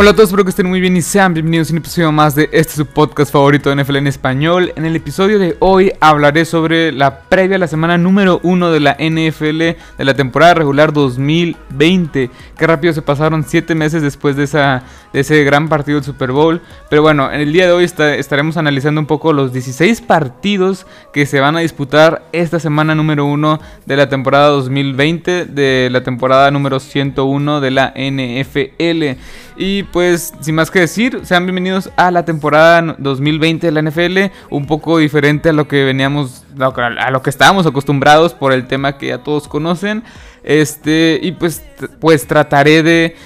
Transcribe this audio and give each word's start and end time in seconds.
Hola 0.00 0.12
a 0.12 0.14
todos, 0.14 0.30
espero 0.30 0.44
que 0.44 0.48
estén 0.48 0.66
muy 0.66 0.80
bien 0.80 0.96
y 0.96 1.02
sean 1.02 1.34
bienvenidos 1.34 1.68
a 1.68 1.72
un 1.74 1.78
episodio 1.80 2.10
más 2.10 2.34
de 2.34 2.48
este 2.52 2.72
su 2.72 2.86
podcast 2.86 3.30
favorito 3.30 3.68
de 3.68 3.84
NFL 3.84 3.96
en 3.96 4.06
español. 4.06 4.72
En 4.74 4.86
el 4.86 4.96
episodio 4.96 5.38
de 5.38 5.58
hoy 5.60 5.92
hablaré 6.00 6.46
sobre 6.46 6.90
la 6.90 7.20
previa 7.20 7.56
a 7.56 7.58
la 7.58 7.66
semana 7.66 7.98
número 7.98 8.40
1 8.42 8.70
de 8.70 8.80
la 8.80 8.96
NFL 8.98 9.58
de 9.58 9.76
la 9.98 10.14
temporada 10.14 10.54
regular 10.54 10.94
2020. 10.94 12.30
Qué 12.56 12.66
rápido 12.66 12.94
se 12.94 13.02
pasaron 13.02 13.44
7 13.46 13.74
meses 13.74 14.00
después 14.00 14.36
de, 14.36 14.44
esa, 14.44 14.84
de 15.12 15.20
ese 15.20 15.44
gran 15.44 15.68
partido 15.68 15.96
del 15.96 16.04
Super 16.06 16.32
Bowl. 16.32 16.62
Pero 16.88 17.02
bueno, 17.02 17.30
en 17.30 17.42
el 17.42 17.52
día 17.52 17.66
de 17.66 17.72
hoy 17.72 17.84
estaremos 17.84 18.56
analizando 18.56 19.02
un 19.02 19.06
poco 19.06 19.34
los 19.34 19.52
16 19.52 20.00
partidos 20.00 20.86
que 21.12 21.26
se 21.26 21.40
van 21.40 21.58
a 21.58 21.60
disputar 21.60 22.22
esta 22.32 22.58
semana 22.58 22.94
número 22.94 23.26
1 23.26 23.60
de 23.84 23.96
la 23.96 24.08
temporada 24.08 24.48
2020, 24.48 25.44
de 25.44 25.90
la 25.92 26.02
temporada 26.02 26.50
número 26.50 26.80
101 26.80 27.60
de 27.60 27.70
la 27.70 27.92
NFL. 27.94 29.20
Y 29.58 29.82
pues, 29.92 30.32
sin 30.40 30.54
más 30.54 30.70
que 30.70 30.80
decir, 30.80 31.20
sean 31.24 31.44
bienvenidos 31.44 31.90
a 31.96 32.10
la 32.10 32.24
temporada 32.24 32.96
2020 32.98 33.66
de 33.66 33.72
la 33.72 33.82
NFL, 33.82 34.32
un 34.50 34.66
poco 34.66 34.98
diferente 34.98 35.48
a 35.50 35.52
lo 35.52 35.68
que 35.68 35.84
veníamos, 35.84 36.44
a 36.58 37.10
lo 37.10 37.22
que 37.22 37.30
estábamos 37.30 37.66
acostumbrados 37.66 38.34
por 38.34 38.52
el 38.52 38.66
tema 38.66 38.98
que 38.98 39.08
ya 39.08 39.18
todos 39.18 39.48
conocen. 39.48 40.02
Este, 40.42 41.18
y 41.22 41.32
pues, 41.32 41.62
pues 42.00 42.26
trataré 42.26 42.82
de 42.82 43.16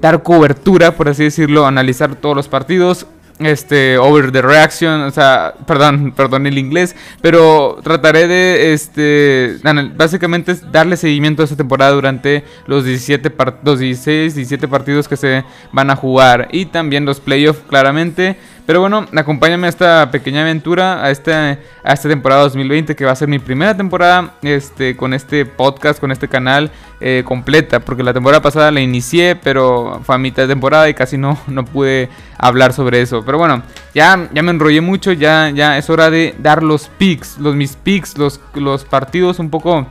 dar 0.00 0.22
cobertura, 0.22 0.96
por 0.96 1.08
así 1.08 1.24
decirlo, 1.24 1.66
analizar 1.66 2.16
todos 2.16 2.36
los 2.36 2.48
partidos, 2.48 3.06
este 3.40 3.98
over 3.98 4.30
the 4.30 4.42
reaction, 4.42 5.02
o 5.02 5.10
sea, 5.10 5.54
perdón, 5.66 6.12
perdón 6.16 6.46
el 6.46 6.58
inglés, 6.58 6.94
pero 7.20 7.78
trataré 7.82 8.28
de 8.28 8.72
este 8.72 9.58
básicamente 9.96 10.54
darle 10.70 10.96
seguimiento 10.96 11.42
a 11.42 11.44
esta 11.44 11.56
temporada 11.56 11.92
durante 11.92 12.44
los 12.66 12.84
17 12.84 13.32
los 13.64 13.78
16, 13.78 14.34
17 14.34 14.68
partidos 14.68 15.08
que 15.08 15.16
se 15.16 15.44
van 15.72 15.90
a 15.90 15.96
jugar 15.96 16.48
y 16.52 16.66
también 16.66 17.04
los 17.04 17.20
playoffs 17.20 17.62
claramente. 17.68 18.36
Pero 18.66 18.80
bueno, 18.80 19.06
acompáñame 19.14 19.66
a 19.66 19.70
esta 19.70 20.10
pequeña 20.10 20.40
aventura, 20.40 21.04
a, 21.04 21.10
este, 21.10 21.32
a 21.34 21.92
esta 21.92 22.08
temporada 22.08 22.42
2020 22.42 22.96
que 22.96 23.04
va 23.04 23.12
a 23.12 23.16
ser 23.16 23.28
mi 23.28 23.38
primera 23.38 23.76
temporada 23.76 24.34
este, 24.40 24.96
con 24.96 25.12
este 25.12 25.44
podcast, 25.44 26.00
con 26.00 26.10
este 26.10 26.28
canal 26.28 26.70
eh, 27.00 27.22
completa. 27.26 27.80
Porque 27.80 28.02
la 28.02 28.14
temporada 28.14 28.40
pasada 28.40 28.70
la 28.70 28.80
inicié, 28.80 29.36
pero 29.36 30.00
fue 30.04 30.14
a 30.14 30.18
mitad 30.18 30.44
de 30.44 30.48
temporada 30.48 30.88
y 30.88 30.94
casi 30.94 31.18
no, 31.18 31.38
no 31.46 31.66
pude 31.66 32.08
hablar 32.38 32.72
sobre 32.72 33.02
eso. 33.02 33.22
Pero 33.26 33.36
bueno, 33.36 33.62
ya, 33.94 34.30
ya 34.32 34.42
me 34.42 34.50
enrollé 34.50 34.80
mucho, 34.80 35.12
ya, 35.12 35.50
ya 35.50 35.76
es 35.76 35.90
hora 35.90 36.08
de 36.08 36.34
dar 36.38 36.62
los 36.62 36.88
picks, 36.88 37.36
los, 37.38 37.54
mis 37.54 37.76
picks, 37.76 38.16
los, 38.16 38.40
los 38.54 38.84
partidos 38.84 39.40
un 39.40 39.50
poco 39.50 39.86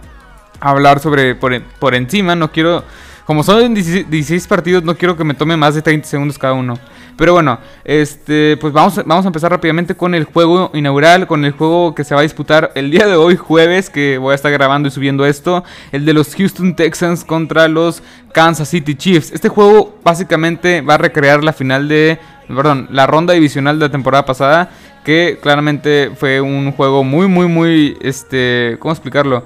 hablar 0.60 1.00
sobre 1.00 1.36
por, 1.36 1.62
por 1.62 1.94
encima. 1.94 2.36
No 2.36 2.52
quiero, 2.52 2.84
como 3.26 3.44
son 3.44 3.74
16 3.74 4.48
partidos, 4.48 4.84
no 4.84 4.96
quiero 4.96 5.16
que 5.16 5.24
me 5.24 5.34
tome 5.34 5.56
más 5.56 5.76
de 5.76 5.82
30 5.82 6.08
segundos 6.08 6.38
cada 6.38 6.54
uno. 6.54 6.78
Pero 7.16 7.34
bueno, 7.34 7.60
este, 7.84 8.58
pues 8.58 8.74
vamos, 8.74 8.96
vamos 9.06 9.26
a 9.26 9.28
empezar 9.28 9.52
rápidamente 9.52 9.96
con 9.96 10.16
el 10.16 10.24
juego 10.24 10.72
inaugural, 10.74 11.28
con 11.28 11.46
el 11.46 11.52
juego 11.52 11.94
que 11.94 12.04
se 12.04 12.16
va 12.16 12.22
a 12.22 12.24
disputar 12.24 12.72
el 12.76 12.90
día 12.90 13.06
de 13.06 13.16
hoy, 13.16 13.36
jueves, 13.36 13.90
que 13.90 14.18
voy 14.18 14.32
a 14.32 14.36
estar 14.36 14.52
grabando 14.52 14.88
y 14.88 14.92
subiendo 14.92 15.26
esto, 15.26 15.64
el 15.92 16.06
de 16.06 16.14
los 16.14 16.36
Houston 16.36 16.76
Texans 16.76 17.24
contra 17.24 17.68
los 17.68 18.02
Kansas 18.34 18.70
City 18.70 18.96
Chiefs. 18.96 19.32
Este 19.32 19.48
juego 19.48 20.00
básicamente 20.04 20.82
va 20.82 20.96
a 20.96 20.98
recrear 20.98 21.44
la 21.44 21.54
final 21.54 21.88
de, 21.88 22.18
perdón, 22.48 22.88
la 22.92 23.06
ronda 23.06 23.34
divisional 23.34 23.78
de 23.78 23.86
la 23.86 23.92
temporada 23.92 24.26
pasada, 24.26 24.72
que 25.04 25.38
claramente 25.42 26.12
fue 26.16 26.42
un 26.42 26.72
juego 26.72 27.04
muy, 27.04 27.28
muy, 27.28 27.48
muy, 27.48 27.98
este, 28.02 28.78
¿cómo 28.80 28.92
explicarlo? 28.92 29.44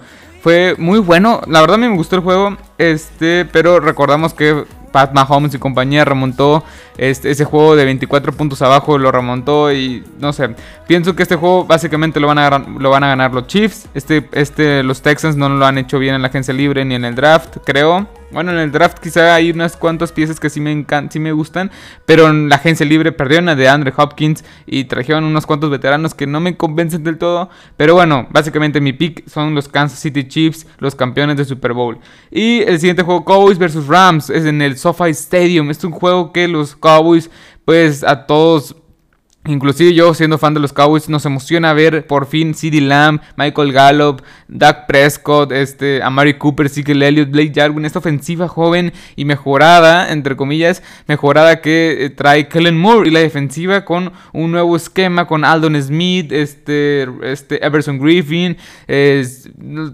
Fue 0.47 0.75
muy 0.77 0.99
bueno, 0.99 1.41
la 1.45 1.59
verdad 1.59 1.73
a 1.73 1.77
mí 1.77 1.89
me 1.89 1.97
gustó 1.97 2.15
el 2.15 2.21
juego, 2.21 2.55
este, 2.77 3.43
pero 3.51 3.81
recordamos 3.81 4.33
que 4.33 4.63
Pat 4.93 5.11
Mahomes 5.11 5.53
y 5.53 5.59
compañía 5.59 6.05
remontó 6.05 6.63
este, 6.97 7.31
ese 7.31 7.43
juego 7.43 7.75
de 7.75 7.83
24 7.83 8.31
puntos 8.31 8.61
abajo, 8.61 8.97
lo 8.97 9.11
remontó 9.11 9.73
y 9.73 10.05
no 10.19 10.31
sé. 10.31 10.55
Pienso 10.87 11.17
que 11.17 11.23
este 11.23 11.35
juego 11.35 11.65
básicamente 11.65 12.21
lo 12.21 12.27
van 12.27 12.37
a, 12.37 12.59
lo 12.59 12.89
van 12.89 13.03
a 13.03 13.07
ganar 13.07 13.33
los 13.33 13.47
Chiefs. 13.47 13.89
Este, 13.93 14.29
este, 14.31 14.83
los 14.83 15.01
Texans 15.01 15.35
no 15.35 15.49
lo 15.49 15.65
han 15.65 15.79
hecho 15.79 15.99
bien 15.99 16.15
en 16.15 16.21
la 16.21 16.29
agencia 16.29 16.53
libre 16.53 16.85
ni 16.85 16.95
en 16.95 17.03
el 17.03 17.13
draft, 17.13 17.57
creo. 17.65 18.07
Bueno, 18.29 18.51
en 18.51 18.57
el 18.57 18.73
draft 18.73 18.99
quizá 18.99 19.35
hay 19.35 19.51
unas 19.51 19.77
cuantas 19.77 20.11
piezas 20.11 20.39
que 20.39 20.49
sí 20.49 20.59
me 20.59 20.85
sí 21.09 21.19
me 21.19 21.31
gustan, 21.31 21.71
pero 22.05 22.27
en 22.27 22.49
la 22.49 22.57
agencia 22.57 22.85
libre 22.85 23.13
perdieron 23.13 23.47
a 23.47 23.55
de 23.55 23.69
Andre 23.69 23.93
Hopkins 23.95 24.43
y 24.65 24.83
trajeron 24.83 25.23
unos 25.23 25.45
cuantos 25.45 25.69
veteranos 25.69 26.13
que 26.13 26.27
no 26.27 26.41
me 26.41 26.57
convencen 26.57 27.05
del 27.05 27.17
todo. 27.17 27.49
Pero 27.77 27.93
bueno, 27.93 28.27
básicamente 28.29 28.81
mi 28.81 28.91
pick 28.91 29.27
son 29.29 29.55
los 29.55 29.69
Kansas 29.69 29.99
City 29.99 30.27
Chiefs, 30.27 30.67
los 30.79 30.93
campeones 30.93 31.37
de 31.37 31.45
Super 31.45 31.71
Bowl. 31.71 31.99
Y 32.29 32.59
el 32.63 32.79
siguiente 32.79 33.03
juego, 33.03 33.23
Cowboys 33.23 33.57
vs 33.57 33.87
Rams, 33.87 34.29
es 34.29 34.45
en 34.45 34.61
el 34.61 34.77
SoFi 34.77 35.11
Stadium. 35.11 35.71
Es 35.71 35.81
un 35.85 35.93
juego 35.93 36.33
que 36.33 36.49
los 36.49 36.75
Cowboys, 36.75 37.29
pues 37.63 38.03
a 38.03 38.25
todos 38.25 38.75
Inclusive 39.47 39.93
yo, 39.93 40.13
siendo 40.13 40.37
fan 40.37 40.53
de 40.53 40.59
los 40.59 40.73
Cowboys, 40.73 41.07
nos 41.07 41.25
emociona 41.25 41.73
ver 41.73 42.05
por 42.05 42.25
fin 42.25 42.53
CeeDee 42.53 42.81
Lamb, 42.81 43.21
Michael 43.37 43.71
Gallup, 43.71 44.21
Doug 44.47 44.75
Prescott, 44.87 45.51
este, 45.51 46.03
Amari 46.03 46.33
Cooper, 46.33 46.65
Ezekiel 46.65 47.01
Elliott, 47.01 47.29
Blake 47.29 47.53
Jarwin, 47.55 47.85
esta 47.85 47.99
ofensiva 47.99 48.47
joven 48.47 48.91
y 49.15 49.25
mejorada, 49.25 50.11
entre 50.11 50.35
comillas, 50.35 50.83
mejorada 51.07 51.61
que 51.61 52.05
eh, 52.05 52.09
trae 52.09 52.49
Kellen 52.49 52.77
Moore 52.77 53.07
y 53.07 53.11
la 53.11 53.19
defensiva 53.19 53.85
con 53.85 54.11
un 54.33 54.51
nuevo 54.51 54.75
esquema 54.75 55.25
con 55.27 55.45
Aldon 55.45 55.81
Smith, 55.81 56.31
este, 56.31 57.07
este 57.23 57.65
Everson 57.65 57.99
Griffin, 57.99 58.57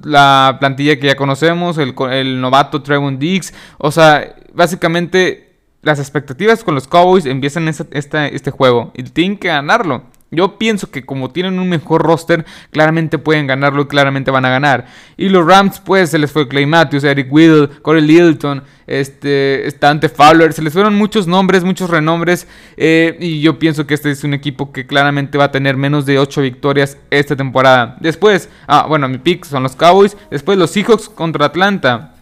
la 0.03 0.57
plantilla 0.59 0.99
que 0.99 1.07
ya 1.07 1.15
conocemos, 1.15 1.77
el, 1.77 1.93
el 2.11 2.41
novato 2.41 2.81
Trevon 2.81 3.19
Diggs, 3.19 3.53
o 3.77 3.91
sea, 3.91 4.35
básicamente 4.53 5.52
las 5.83 5.99
expectativas 5.99 6.63
con 6.63 6.75
los 6.75 6.87
Cowboys 6.87 7.25
empiezan 7.25 7.67
este 7.67 8.51
juego 8.51 8.91
y 8.95 9.03
tienen 9.03 9.37
que 9.37 9.49
ganarlo. 9.49 10.03
Yo 10.33 10.57
pienso 10.57 10.89
que 10.89 11.05
como 11.05 11.29
tienen 11.29 11.59
un 11.59 11.69
mejor 11.69 12.01
roster, 12.01 12.43
claramente 12.71 13.19
pueden 13.19 13.45
ganarlo 13.45 13.83
y 13.83 13.87
claramente 13.87 14.31
van 14.31 14.45
a 14.45 14.49
ganar. 14.49 14.87
Y 15.15 15.29
los 15.29 15.45
Rams, 15.45 15.79
pues, 15.79 16.09
se 16.09 16.17
les 16.17 16.31
fue 16.31 16.47
Clay 16.47 16.65
Matthews, 16.65 17.03
Eric 17.03 17.31
Whittle, 17.31 17.69
Corey 17.83 18.01
Littleton, 18.01 18.63
este, 18.87 19.69
Stante 19.69 20.09
Fowler. 20.09 20.51
Se 20.51 20.63
les 20.63 20.73
fueron 20.73 20.95
muchos 20.95 21.27
nombres, 21.27 21.63
muchos 21.63 21.89
renombres. 21.89 22.47
Eh, 22.77 23.15
y 23.19 23.41
yo 23.41 23.59
pienso 23.59 23.85
que 23.85 23.93
este 23.93 24.09
es 24.09 24.23
un 24.23 24.33
equipo 24.33 24.71
que 24.71 24.87
claramente 24.87 25.37
va 25.37 25.45
a 25.45 25.51
tener 25.51 25.77
menos 25.77 26.07
de 26.07 26.17
8 26.17 26.41
victorias 26.41 26.97
esta 27.11 27.35
temporada. 27.35 27.97
Después, 27.99 28.49
ah, 28.67 28.87
bueno, 28.89 29.07
mi 29.07 29.19
pick 29.19 29.45
son 29.45 29.61
los 29.61 29.75
Cowboys. 29.75 30.17
Después 30.31 30.57
los 30.57 30.71
Seahawks 30.71 31.09
contra 31.09 31.45
Atlanta. 31.45 32.12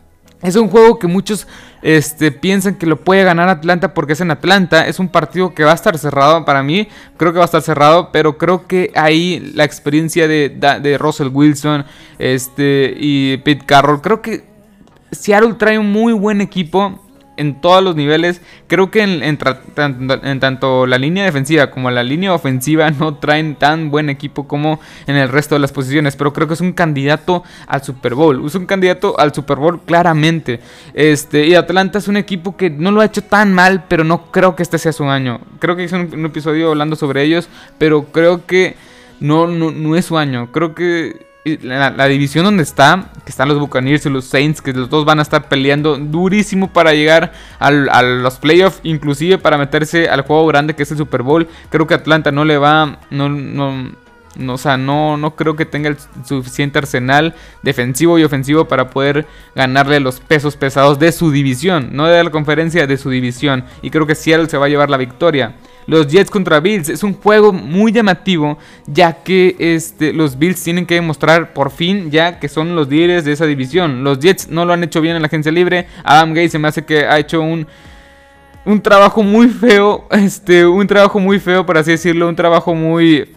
Es 0.41 0.55
un 0.55 0.69
juego 0.69 0.97
que 0.97 1.07
muchos 1.07 1.47
este, 1.81 2.31
piensan 2.31 2.75
que 2.75 2.87
lo 2.87 2.97
puede 2.97 3.23
ganar 3.23 3.49
Atlanta 3.49 3.93
porque 3.93 4.13
es 4.13 4.21
en 4.21 4.31
Atlanta. 4.31 4.87
Es 4.87 4.99
un 4.99 5.09
partido 5.09 5.53
que 5.53 5.63
va 5.63 5.71
a 5.71 5.75
estar 5.75 5.97
cerrado 5.97 6.45
para 6.45 6.63
mí. 6.63 6.87
Creo 7.17 7.31
que 7.31 7.37
va 7.37 7.43
a 7.43 7.45
estar 7.45 7.61
cerrado, 7.61 8.11
pero 8.11 8.37
creo 8.37 8.67
que 8.67 8.91
ahí 8.95 9.51
la 9.53 9.63
experiencia 9.63 10.27
de, 10.27 10.97
Russell 10.99 11.29
Wilson 11.31 11.85
este, 12.17 12.93
y 12.97 13.37
Pete 13.37 13.65
Carroll, 13.65 14.01
creo 14.01 14.21
que 14.21 14.43
Seattle 15.11 15.55
trae 15.55 15.77
un 15.77 15.91
muy 15.91 16.13
buen 16.13 16.41
equipo 16.41 16.99
en 17.37 17.61
todos 17.61 17.83
los 17.83 17.95
niveles. 17.95 18.41
Creo 18.67 18.91
que 18.91 19.01
en, 19.03 19.37
tanto 20.39 20.85
la 20.85 20.97
línea 20.97 21.25
defensiva 21.25 21.71
como 21.71 21.89
la 21.91 22.03
línea 22.03 22.33
ofensiva 22.33 22.89
no 22.99 23.15
traen 23.15 23.55
tan 23.55 23.89
buen 23.89 24.09
equipo 24.09 24.47
como 24.47 24.79
en 25.07 25.15
el 25.15 25.29
resto 25.29 25.55
de 25.55 25.59
las 25.59 25.71
posiciones. 25.71 26.15
Pero 26.15 26.33
creo 26.33 26.47
que 26.47 26.53
es 26.53 26.61
un 26.61 26.73
candidato 26.73 27.43
al 27.67 27.83
Super 27.83 28.15
Bowl. 28.15 28.45
Es 28.45 28.55
un 28.55 28.65
candidato 28.65 29.19
al 29.19 29.33
Super 29.33 29.57
Bowl 29.57 29.81
claramente. 29.81 30.59
Este, 30.93 31.47
y 31.47 31.55
Atlanta 31.55 31.99
es 31.99 32.07
un 32.07 32.17
equipo 32.17 32.55
que 32.57 32.69
no 32.69 32.91
lo 32.91 33.01
ha 33.01 33.05
hecho 33.05 33.23
tan 33.23 33.53
mal, 33.53 33.85
pero 33.87 34.03
no 34.03 34.31
creo 34.31 34.55
que 34.55 34.63
este 34.63 34.77
sea 34.77 34.93
su 34.93 35.05
año. 35.05 35.41
Creo 35.59 35.75
que 35.75 35.83
hice 35.83 35.95
un, 35.95 36.25
episodio 36.25 36.69
hablando 36.69 36.95
sobre 36.95 37.23
ellos, 37.23 37.49
pero 37.77 38.05
creo 38.11 38.45
que 38.45 38.75
no, 39.19 39.47
no, 39.47 39.71
no 39.71 39.95
es 39.95 40.05
su 40.05 40.17
año. 40.17 40.51
Creo 40.51 40.75
que 40.75 41.30
la, 41.43 42.07
división 42.07 42.45
donde 42.45 42.63
está, 42.63 43.09
que 43.25 43.31
están 43.31 43.47
los 43.47 43.59
Buccaneers 43.59 44.05
y 44.05 44.09
los 44.09 44.25
Saints, 44.25 44.61
que 44.61 44.73
los 44.73 44.89
dos 44.89 45.05
van 45.05 45.19
a 45.19 45.21
estar 45.23 45.49
peleando 45.49 45.97
durísimo 45.97 46.71
para 46.71 46.93
llegar 46.93 47.33
a 47.59 48.01
los 48.01 48.35
playoffs, 48.35 48.79
inclusive 48.83 49.37
para 49.37 49.57
meterse 49.57 50.07
al 50.07 50.21
juego 50.21 50.45
grande 50.47 50.75
que 50.75 50.83
es 50.83 50.91
el 50.91 50.97
Super 50.97 51.23
Bowl. 51.23 51.47
Creo 51.69 51.87
que 51.87 51.95
Atlanta 51.95 52.31
no 52.31 52.45
le 52.45 52.57
va, 52.57 52.99
no, 53.09 53.29
no, 53.29 53.91
o 54.47 54.57
sea, 54.57 54.77
no, 54.77 55.17
no 55.17 55.35
creo 55.35 55.55
que 55.55 55.65
tenga 55.65 55.89
el 55.89 55.97
suficiente 56.23 56.79
arsenal 56.79 57.35
defensivo 57.63 58.17
y 58.17 58.23
ofensivo 58.23 58.65
para 58.65 58.89
poder 58.89 59.27
ganarle 59.55 59.99
los 59.99 60.19
pesos 60.19 60.55
pesados 60.55 60.99
de 60.99 61.11
su 61.11 61.31
división, 61.31 61.89
no 61.91 62.05
de 62.05 62.23
la 62.23 62.31
conferencia, 62.31 62.87
de 62.87 62.97
su 62.97 63.09
división. 63.09 63.65
Y 63.81 63.89
creo 63.89 64.07
que 64.07 64.15
Seattle 64.15 64.49
se 64.49 64.57
va 64.57 64.67
a 64.67 64.69
llevar 64.69 64.89
la 64.89 64.97
victoria. 64.97 65.55
Los 65.87 66.07
Jets 66.07 66.29
contra 66.29 66.59
Bills 66.59 66.89
es 66.89 67.03
un 67.03 67.13
juego 67.13 67.51
muy 67.51 67.91
llamativo, 67.91 68.57
ya 68.87 69.23
que 69.23 69.55
este, 69.59 70.13
los 70.13 70.37
Bills 70.37 70.63
tienen 70.63 70.85
que 70.85 70.95
demostrar 70.95 71.53
por 71.53 71.71
fin 71.71 72.11
ya 72.11 72.39
que 72.39 72.47
son 72.47 72.75
los 72.75 72.87
líderes 72.87 73.25
de 73.25 73.33
esa 73.33 73.45
división. 73.45 74.03
Los 74.03 74.19
Jets 74.19 74.47
no 74.49 74.63
lo 74.63 74.73
han 74.73 74.83
hecho 74.83 75.01
bien 75.01 75.15
en 75.15 75.23
la 75.23 75.27
agencia 75.27 75.51
libre. 75.51 75.87
Adam 76.03 76.29
Gates 76.29 76.53
se 76.53 76.59
me 76.59 76.67
hace 76.67 76.85
que 76.85 77.05
ha 77.05 77.19
hecho 77.19 77.41
un 77.41 77.67
un 78.63 78.81
trabajo 78.81 79.23
muy 79.23 79.47
feo, 79.47 80.07
este, 80.11 80.65
un 80.65 80.85
trabajo 80.87 81.19
muy 81.19 81.39
feo, 81.39 81.65
por 81.65 81.77
así 81.77 81.91
decirlo, 81.91 82.27
un 82.27 82.35
trabajo 82.35 82.75
muy 82.75 83.29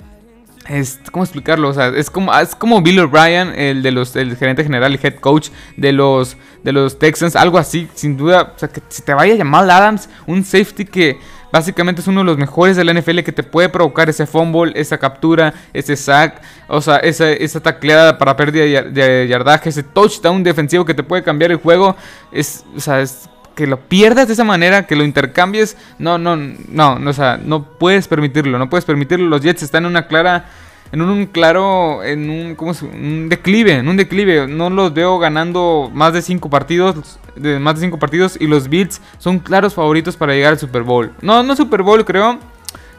es, 0.68 0.98
¿Cómo 1.12 1.24
explicarlo? 1.24 1.68
O 1.68 1.72
sea, 1.74 1.88
es 1.88 2.10
como, 2.10 2.34
es 2.34 2.54
como 2.54 2.80
Bill 2.80 3.00
O'Brien, 3.00 3.52
el 3.56 3.82
de 3.82 3.90
los, 3.90 4.16
el 4.16 4.36
gerente 4.36 4.62
general 4.62 4.94
y 4.94 5.00
head 5.02 5.16
coach 5.16 5.50
de 5.76 5.92
los, 5.92 6.36
de 6.62 6.72
los 6.72 6.98
Texans, 6.98 7.36
algo 7.36 7.58
así, 7.58 7.88
sin 7.94 8.16
duda. 8.16 8.52
O 8.54 8.58
sea, 8.58 8.68
que 8.68 8.82
si 8.88 9.02
te 9.02 9.12
vaya 9.12 9.36
Jamal 9.36 9.70
Adams, 9.70 10.08
un 10.26 10.44
safety 10.44 10.84
que 10.84 11.18
básicamente 11.52 12.00
es 12.00 12.08
uno 12.08 12.20
de 12.20 12.24
los 12.24 12.38
mejores 12.38 12.76
de 12.76 12.84
la 12.84 12.92
NFL 12.92 13.20
que 13.20 13.32
te 13.32 13.42
puede 13.42 13.68
provocar 13.68 14.08
ese 14.08 14.26
fumble, 14.26 14.72
esa 14.74 14.98
captura, 14.98 15.54
ese 15.72 15.96
sack, 15.96 16.42
o 16.66 16.80
sea, 16.80 16.96
esa, 16.96 17.30
esa 17.30 17.60
tacleada 17.60 18.18
para 18.18 18.36
pérdida 18.36 18.82
de 18.82 19.28
yardaje, 19.28 19.68
ese 19.68 19.82
touchdown 19.82 20.42
defensivo 20.42 20.84
que 20.84 20.94
te 20.94 21.02
puede 21.02 21.22
cambiar 21.22 21.52
el 21.52 21.58
juego. 21.58 21.94
Es, 22.32 22.64
o 22.76 22.80
sea, 22.80 23.00
es 23.00 23.28
que 23.54 23.66
lo 23.66 23.80
pierdas 23.80 24.26
de 24.26 24.34
esa 24.34 24.44
manera, 24.44 24.86
que 24.86 24.96
lo 24.96 25.04
intercambies, 25.04 25.76
no, 25.98 26.18
no, 26.18 26.36
no, 26.36 26.98
no, 26.98 27.10
o 27.10 27.12
sea, 27.12 27.38
no 27.42 27.64
puedes 27.64 28.08
permitirlo, 28.08 28.58
no 28.58 28.68
puedes 28.68 28.84
permitirlo. 28.84 29.28
Los 29.28 29.42
Jets 29.42 29.62
están 29.62 29.84
en 29.84 29.90
una 29.90 30.06
clara 30.06 30.46
en 30.94 31.00
un 31.00 31.26
claro, 31.26 32.04
en 32.04 32.30
un, 32.30 32.54
¿cómo 32.54 32.72
un 32.82 33.28
declive, 33.28 33.72
en 33.72 33.88
un 33.88 33.96
declive. 33.96 34.46
No 34.46 34.70
los 34.70 34.94
veo 34.94 35.18
ganando 35.18 35.90
más 35.92 36.12
de 36.12 36.22
5 36.22 36.48
partidos, 36.48 37.18
de 37.34 37.58
más 37.58 37.74
de 37.74 37.80
5 37.80 37.98
partidos 37.98 38.36
y 38.40 38.46
los 38.46 38.68
Bills 38.68 39.00
son 39.18 39.40
claros 39.40 39.74
favoritos 39.74 40.16
para 40.16 40.34
llegar 40.34 40.52
al 40.52 40.58
Super 40.58 40.82
Bowl. 40.82 41.12
No, 41.20 41.42
no 41.42 41.56
Super 41.56 41.82
Bowl 41.82 42.04
creo, 42.04 42.38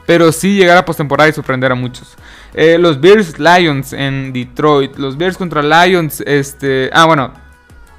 pero 0.06 0.34
sí 0.34 0.56
llegar 0.56 0.78
a 0.78 0.84
postemporada 0.84 1.30
y 1.30 1.34
sorprender 1.34 1.72
a 1.72 1.76
muchos. 1.76 2.16
Eh, 2.54 2.78
los 2.78 3.00
Bears 3.00 3.40
Lions 3.40 3.94
en 3.94 4.34
Detroit, 4.34 4.98
los 4.98 5.18
Bears 5.18 5.38
contra 5.38 5.62
Lions, 5.62 6.22
este, 6.26 6.90
ah 6.92 7.06
bueno, 7.06 7.32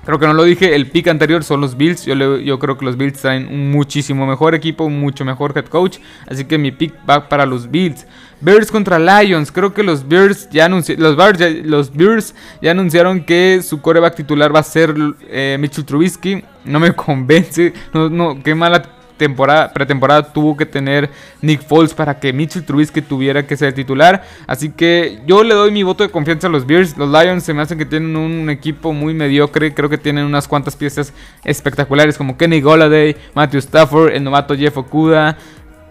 Creo 0.06 0.20
que 0.20 0.26
no 0.26 0.35
lo 0.35 0.44
dije, 0.44 0.76
el 0.76 0.87
pick 0.87 1.08
anterior 1.08 1.43
son 1.43 1.61
los 1.61 1.76
Bills. 1.76 2.05
Yo, 2.06 2.14
yo 2.38 2.58
creo 2.61 2.79
que 2.79 2.85
los 2.85 2.97
Bills 2.97 3.20
traen 3.20 3.49
un 3.49 3.73
muchísimo 3.73 4.25
mejor 4.25 4.55
equipo, 4.55 4.85
un 4.85 5.00
mucho 5.00 5.25
mejor 5.25 5.53
head 5.56 5.67
coach. 5.67 5.99
Así 6.29 6.44
que 6.44 6.58
mi 6.58 6.70
pick 6.70 6.94
va 7.11 7.29
para 7.29 7.44
los 7.44 7.69
Bills. 7.69 8.06
Bears 8.41 8.70
contra 8.70 9.00
Lions. 9.00 9.50
Creo 9.50 9.75
que 9.75 9.82
los 9.82 10.06
Bears 10.06 10.49
ya, 10.50 10.67
anunciaron, 10.67 11.03
los 11.03 11.17
Bears 11.17 11.38
ya, 11.41 11.49
los 11.49 11.93
Bears 11.93 12.35
ya 12.62 12.70
anunciaron 12.70 13.25
que 13.25 13.61
su 13.62 13.81
coreback 13.81 14.14
titular 14.14 14.55
va 14.55 14.61
a 14.61 14.62
ser 14.62 14.94
eh, 15.29 15.56
Mitchell 15.58 15.85
Trubisky. 15.85 16.44
No 16.64 16.79
me 16.79 16.93
convence. 16.94 17.73
No, 17.93 18.08
no, 18.08 18.41
qué 18.44 18.55
mala 18.55 18.95
temporada, 19.16 19.72
pretemporada 19.72 20.32
tuvo 20.32 20.56
que 20.56 20.66
tener 20.66 21.10
Nick 21.42 21.62
Foles 21.62 21.94
para 21.94 22.18
que 22.18 22.32
Mitchell 22.32 22.64
Trubisky 22.64 23.02
tuviera 23.02 23.46
que 23.46 23.56
ser 23.56 23.72
titular. 23.72 24.24
Así 24.46 24.70
que 24.70 25.20
yo 25.26 25.42
le 25.42 25.54
doy 25.54 25.70
mi 25.70 25.82
voto 25.82 26.04
de 26.04 26.10
confianza 26.10 26.46
a 26.46 26.50
los 26.50 26.66
Bears. 26.66 26.96
Los 26.96 27.10
Lions 27.10 27.42
se 27.44 27.54
me 27.54 27.62
hacen 27.62 27.78
que 27.78 27.86
tienen 27.86 28.16
un 28.16 28.50
equipo 28.50 28.92
muy 28.92 29.14
mediocre. 29.14 29.74
Creo 29.74 29.88
que 29.88 29.98
tienen 29.98 30.24
unas 30.24 30.48
cuantas 30.48 30.76
piezas 30.76 31.12
espectaculares 31.44 32.16
como 32.18 32.36
Kenny 32.36 32.60
Golladay, 32.60 33.16
Matthew 33.34 33.58
Stafford, 33.60 34.12
el 34.12 34.24
novato 34.24 34.56
Jeff 34.56 34.76
Okuda. 34.76 35.36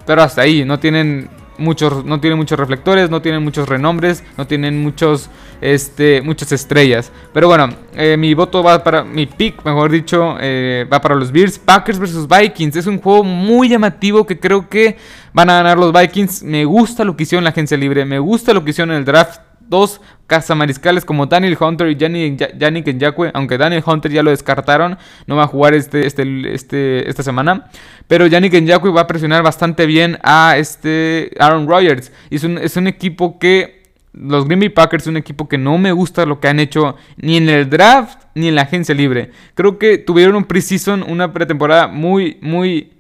Pero 0.06 0.22
hasta 0.22 0.42
ahí, 0.42 0.64
no 0.66 0.80
tienen 0.80 1.30
muchos, 1.58 2.06
no 2.06 2.20
tienen 2.20 2.38
muchos 2.38 2.58
reflectores, 2.60 3.10
no 3.10 3.22
tienen 3.22 3.44
muchos 3.44 3.68
renombres, 3.68 4.24
no 4.38 4.48
tienen 4.48 4.82
muchos, 4.82 5.30
este, 5.62 6.22
muchas 6.22 6.52
estrellas. 6.52 7.12
Pero 7.34 7.48
bueno, 7.48 7.70
eh, 7.94 8.18
mi 8.18 8.34
voto 8.34 8.64
va 8.64 8.84
para, 8.84 9.04
mi 9.04 9.26
pick, 9.26 9.64
mejor 9.66 9.92
dicho, 9.92 10.38
eh, 10.40 10.88
va 10.92 11.02
para 11.02 11.16
los 11.16 11.32
Bears. 11.32 11.60
Packers 11.60 12.00
vs 12.00 12.28
Vikings 12.28 12.76
es 12.76 12.88
un 12.88 13.00
juego 13.00 13.24
muy 13.24 13.70
llamativo 13.70 14.26
que 14.26 14.40
creo 14.40 14.70
que 14.70 14.98
van 15.34 15.50
a 15.50 15.56
ganar 15.56 15.78
los 15.78 15.94
Vikings. 15.94 16.44
Me 16.44 16.66
gusta 16.66 17.04
lo 17.04 17.16
que 17.16 17.24
hicieron 17.24 17.42
en 17.42 17.46
la 17.46 17.50
agencia 17.52 17.78
libre, 17.78 18.06
me 18.06 18.20
gusta 18.20 18.54
lo 18.54 18.64
que 18.64 18.72
hicieron 18.72 18.92
en 18.92 19.00
el 19.00 19.06
draft 19.06 19.42
dos 19.68 20.02
cazamariscales 20.28 21.06
como 21.06 21.26
Daniel 21.28 21.58
Hunter 21.60 21.90
y 21.90 21.96
Yannick 21.96 22.94
Nyakwe, 22.96 23.32
aunque 23.34 23.58
Daniel 23.58 23.84
Hunter 23.86 24.12
ya 24.12 24.24
lo 24.24 24.32
descartaron, 24.32 24.98
no 25.28 25.36
va 25.36 25.44
a 25.44 25.48
jugar 25.48 25.74
este, 25.74 26.06
este, 26.08 26.54
este, 26.54 27.10
esta 27.10 27.24
semana, 27.24 27.70
pero 28.08 28.28
Yannick 28.28 28.54
Nyakwe 28.54 28.92
va 28.92 29.02
a 29.02 29.08
presionar 29.08 29.44
bastante 29.44 29.86
bien 29.86 30.18
a 30.24 30.56
este 30.58 31.32
Aaron 31.40 31.68
Rodgers, 31.68 32.12
es 32.30 32.44
un, 32.44 32.58
es 32.58 32.76
un 32.78 32.88
equipo 32.88 33.40
que 33.40 33.86
los 34.14 34.46
Green 34.46 34.60
Bay 34.60 34.70
Packers 34.70 35.04
es 35.04 35.08
un 35.08 35.18
equipo 35.18 35.48
que 35.50 35.58
no 35.58 35.78
me 35.78 35.92
gusta 35.92 36.26
lo 36.26 36.40
que 36.40 36.48
han 36.48 36.60
hecho 36.60 36.96
ni 37.18 37.38
en 37.38 37.50
el 37.50 37.70
draft 37.70 38.20
ni 38.34 38.48
en 38.48 38.56
la 38.56 38.62
agencia 38.62 38.96
libre. 38.96 39.32
Creo 39.56 39.78
que 39.78 39.98
tuvieron 39.98 40.36
un 40.36 40.46
preseason, 40.46 41.04
una 41.04 41.34
pretemporada 41.34 41.88
muy, 41.88 42.38
muy 42.42 42.92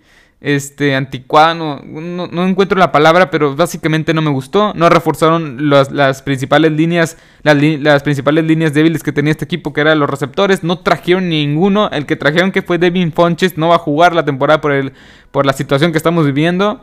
este, 0.45 0.94
anticuada, 0.94 1.56
no, 1.56 1.81
no, 1.83 2.47
encuentro 2.47 2.77
la 2.77 2.92
palabra, 2.92 3.31
pero 3.31 3.56
básicamente 3.56 4.13
no 4.13 4.21
me 4.21 4.30
gustó. 4.30 4.75
No 4.75 4.89
reforzaron 4.89 5.71
las, 5.71 6.21
principales 6.21 6.71
líneas, 6.71 7.18
las, 7.42 8.03
principales 8.03 8.44
líneas 8.45 8.71
débiles 8.71 9.01
que 9.01 9.12
tenía 9.12 9.31
este 9.31 9.45
equipo, 9.45 9.74
que 9.74 9.81
eran 9.81 9.97
los 9.97 10.07
receptores. 10.07 10.63
No 10.63 10.77
trajeron 10.77 11.30
ninguno. 11.30 11.89
El 11.89 12.06
que 12.06 12.15
trajeron 12.15 12.51
que 12.51 12.62
fue 12.62 12.77
Devin 12.77 13.12
Fonches 13.12 13.57
no 13.57 13.69
va 13.69 13.77
a 13.77 13.80
jugar 13.80 14.13
la 14.13 14.24
temporada 14.24 14.62
por, 14.62 14.71
el, 14.71 14.94
por 15.31 15.47
la 15.47 15.53
situación 15.53 15.92
que 15.92 15.97
estamos 15.97 16.27
viviendo. 16.27 16.80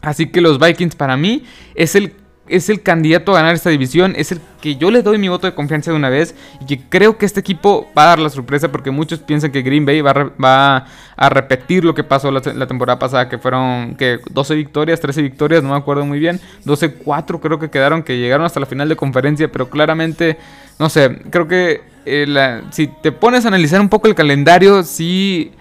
Así 0.00 0.26
que 0.26 0.40
los 0.40 0.58
Vikings 0.58 0.96
para 0.96 1.16
mí 1.16 1.44
es 1.76 1.94
el 1.94 2.14
es 2.50 2.68
el 2.68 2.82
candidato 2.82 3.32
a 3.32 3.36
ganar 3.36 3.54
esta 3.54 3.70
división, 3.70 4.14
es 4.16 4.32
el 4.32 4.40
que 4.60 4.76
yo 4.76 4.90
le 4.90 5.02
doy 5.02 5.18
mi 5.18 5.28
voto 5.28 5.46
de 5.46 5.54
confianza 5.54 5.90
de 5.90 5.96
una 5.96 6.10
vez 6.10 6.34
y 6.60 6.66
que 6.66 6.82
creo 6.88 7.16
que 7.16 7.24
este 7.24 7.40
equipo 7.40 7.88
va 7.96 8.04
a 8.04 8.06
dar 8.06 8.18
la 8.18 8.28
sorpresa 8.28 8.70
porque 8.70 8.90
muchos 8.90 9.20
piensan 9.20 9.52
que 9.52 9.62
Green 9.62 9.86
Bay 9.86 10.00
va 10.00 10.86
a, 11.16 11.28
repetir 11.30 11.84
lo 11.84 11.94
que 11.94 12.02
pasó 12.04 12.30
la, 12.30 12.66
temporada 12.66 12.98
pasada, 12.98 13.28
que 13.28 13.38
fueron 13.38 13.94
que 13.94 14.18
12 14.30 14.54
victorias, 14.54 15.00
13 15.00 15.22
victorias, 15.22 15.62
no 15.62 15.70
me 15.70 15.76
acuerdo 15.76 16.04
muy 16.04 16.18
bien, 16.18 16.40
12-4 16.66 17.40
creo 17.40 17.58
que 17.58 17.70
quedaron, 17.70 18.02
que 18.02 18.18
llegaron 18.18 18.44
hasta 18.44 18.60
la 18.60 18.66
final 18.66 18.88
de 18.88 18.96
conferencia, 18.96 19.50
pero 19.50 19.70
claramente, 19.70 20.36
no 20.78 20.88
sé, 20.88 21.18
creo 21.30 21.46
que 21.46 21.82
eh, 22.04 22.62
si 22.70 22.88
te 22.88 23.12
pones 23.12 23.44
a 23.44 23.48
analizar 23.48 23.80
un 23.80 23.88
poco 23.88 24.08
el 24.08 24.14
calendario, 24.14 24.82
sí 24.82 25.52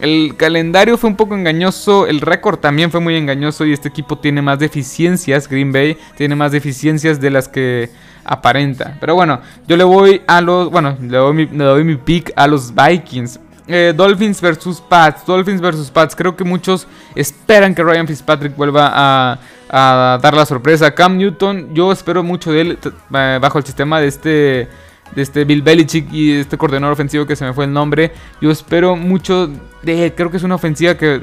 el 0.00 0.34
calendario 0.36 0.96
fue 0.96 1.10
un 1.10 1.16
poco 1.16 1.34
engañoso, 1.34 2.06
el 2.06 2.20
récord 2.20 2.58
también 2.58 2.90
fue 2.90 3.00
muy 3.00 3.16
engañoso 3.16 3.66
y 3.66 3.72
este 3.72 3.88
equipo 3.88 4.18
tiene 4.18 4.42
más 4.42 4.58
deficiencias, 4.58 5.48
Green 5.48 5.72
Bay 5.72 5.96
tiene 6.16 6.34
más 6.34 6.52
deficiencias 6.52 7.20
de 7.20 7.30
las 7.30 7.48
que 7.48 7.90
aparenta. 8.24 8.96
Pero 9.00 9.14
bueno, 9.14 9.40
yo 9.66 9.76
le 9.76 9.84
voy 9.84 10.22
a 10.26 10.40
los, 10.40 10.70
bueno, 10.70 10.96
le 11.00 11.18
doy 11.18 11.84
mi, 11.84 11.96
pick 11.96 12.32
a 12.36 12.46
los 12.46 12.72
Vikings. 12.74 13.40
Eh, 13.66 13.92
Dolphins 13.94 14.40
versus 14.40 14.80
Pats, 14.80 15.24
Dolphins 15.24 15.60
versus 15.60 15.90
Pats. 15.90 16.16
Creo 16.16 16.34
que 16.34 16.44
muchos 16.44 16.88
esperan 17.14 17.74
que 17.74 17.84
Ryan 17.84 18.06
Fitzpatrick 18.06 18.56
vuelva 18.56 18.90
a, 18.92 19.38
a 19.68 20.18
dar 20.20 20.34
la 20.34 20.44
sorpresa. 20.46 20.92
Cam 20.92 21.18
Newton, 21.18 21.74
yo 21.74 21.92
espero 21.92 22.22
mucho 22.22 22.50
de 22.50 22.60
él 22.62 22.78
eh, 23.14 23.38
bajo 23.40 23.58
el 23.58 23.64
sistema 23.64 24.00
de 24.00 24.08
este 24.08 24.68
de 25.14 25.22
este 25.22 25.44
Bill 25.44 25.62
Belichick 25.62 26.12
y 26.12 26.32
este 26.32 26.56
coordinador 26.56 26.92
ofensivo 26.92 27.26
que 27.26 27.36
se 27.36 27.44
me 27.44 27.52
fue 27.52 27.64
el 27.64 27.72
nombre. 27.72 28.12
Yo 28.40 28.50
espero 28.50 28.96
mucho 28.96 29.50
Creo 29.82 30.30
que 30.30 30.36
es 30.36 30.42
una 30.42 30.56
ofensiva 30.56 30.96
que 30.96 31.20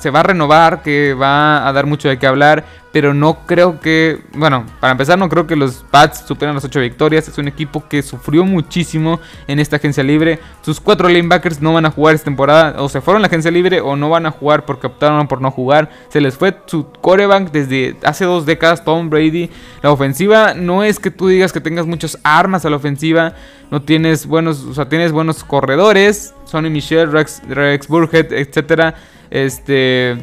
se 0.00 0.10
va 0.10 0.20
a 0.20 0.22
renovar, 0.24 0.82
que 0.82 1.14
va 1.14 1.66
a 1.66 1.72
dar 1.72 1.86
mucho 1.86 2.08
de 2.08 2.18
qué 2.18 2.26
hablar 2.26 2.64
pero 2.94 3.12
no 3.12 3.44
creo 3.44 3.80
que, 3.80 4.20
bueno, 4.34 4.66
para 4.78 4.92
empezar 4.92 5.18
no 5.18 5.28
creo 5.28 5.48
que 5.48 5.56
los 5.56 5.84
Pats 5.90 6.22
superen 6.28 6.54
las 6.54 6.64
8 6.64 6.78
victorias, 6.78 7.26
es 7.26 7.36
un 7.38 7.48
equipo 7.48 7.88
que 7.88 8.04
sufrió 8.04 8.44
muchísimo 8.44 9.18
en 9.48 9.58
esta 9.58 9.76
agencia 9.76 10.04
libre, 10.04 10.38
sus 10.62 10.80
cuatro 10.80 11.08
linebackers 11.08 11.60
no 11.60 11.72
van 11.72 11.86
a 11.86 11.90
jugar 11.90 12.14
esta 12.14 12.26
temporada, 12.26 12.80
o 12.80 12.88
se 12.88 13.00
fueron 13.00 13.18
a 13.18 13.22
la 13.22 13.26
agencia 13.26 13.50
libre 13.50 13.80
o 13.80 13.96
no 13.96 14.10
van 14.10 14.26
a 14.26 14.30
jugar 14.30 14.64
porque 14.64 14.86
optaron 14.86 15.26
por 15.26 15.40
no 15.40 15.50
jugar, 15.50 15.90
se 16.08 16.20
les 16.20 16.38
fue 16.38 16.56
su 16.66 16.86
coreback 16.86 17.50
desde 17.50 17.96
hace 18.04 18.26
dos 18.26 18.46
décadas, 18.46 18.84
Tom 18.84 19.10
Brady, 19.10 19.50
la 19.82 19.90
ofensiva 19.90 20.54
no 20.54 20.84
es 20.84 21.00
que 21.00 21.10
tú 21.10 21.26
digas 21.26 21.52
que 21.52 21.60
tengas 21.60 21.86
muchas 21.86 22.16
armas 22.22 22.64
a 22.64 22.70
la 22.70 22.76
ofensiva, 22.76 23.34
no 23.70 23.82
tienes 23.82 24.26
buenos, 24.26 24.64
o 24.64 24.74
sea, 24.74 24.88
tienes 24.88 25.12
buenos 25.12 25.44
corredores, 25.44 26.34
Sonny 26.44 26.70
Michel, 26.70 27.10
Rex, 27.10 27.42
Rex 27.48 27.88
Burhead, 27.88 28.32
etcétera, 28.32 28.94
este 29.30 30.16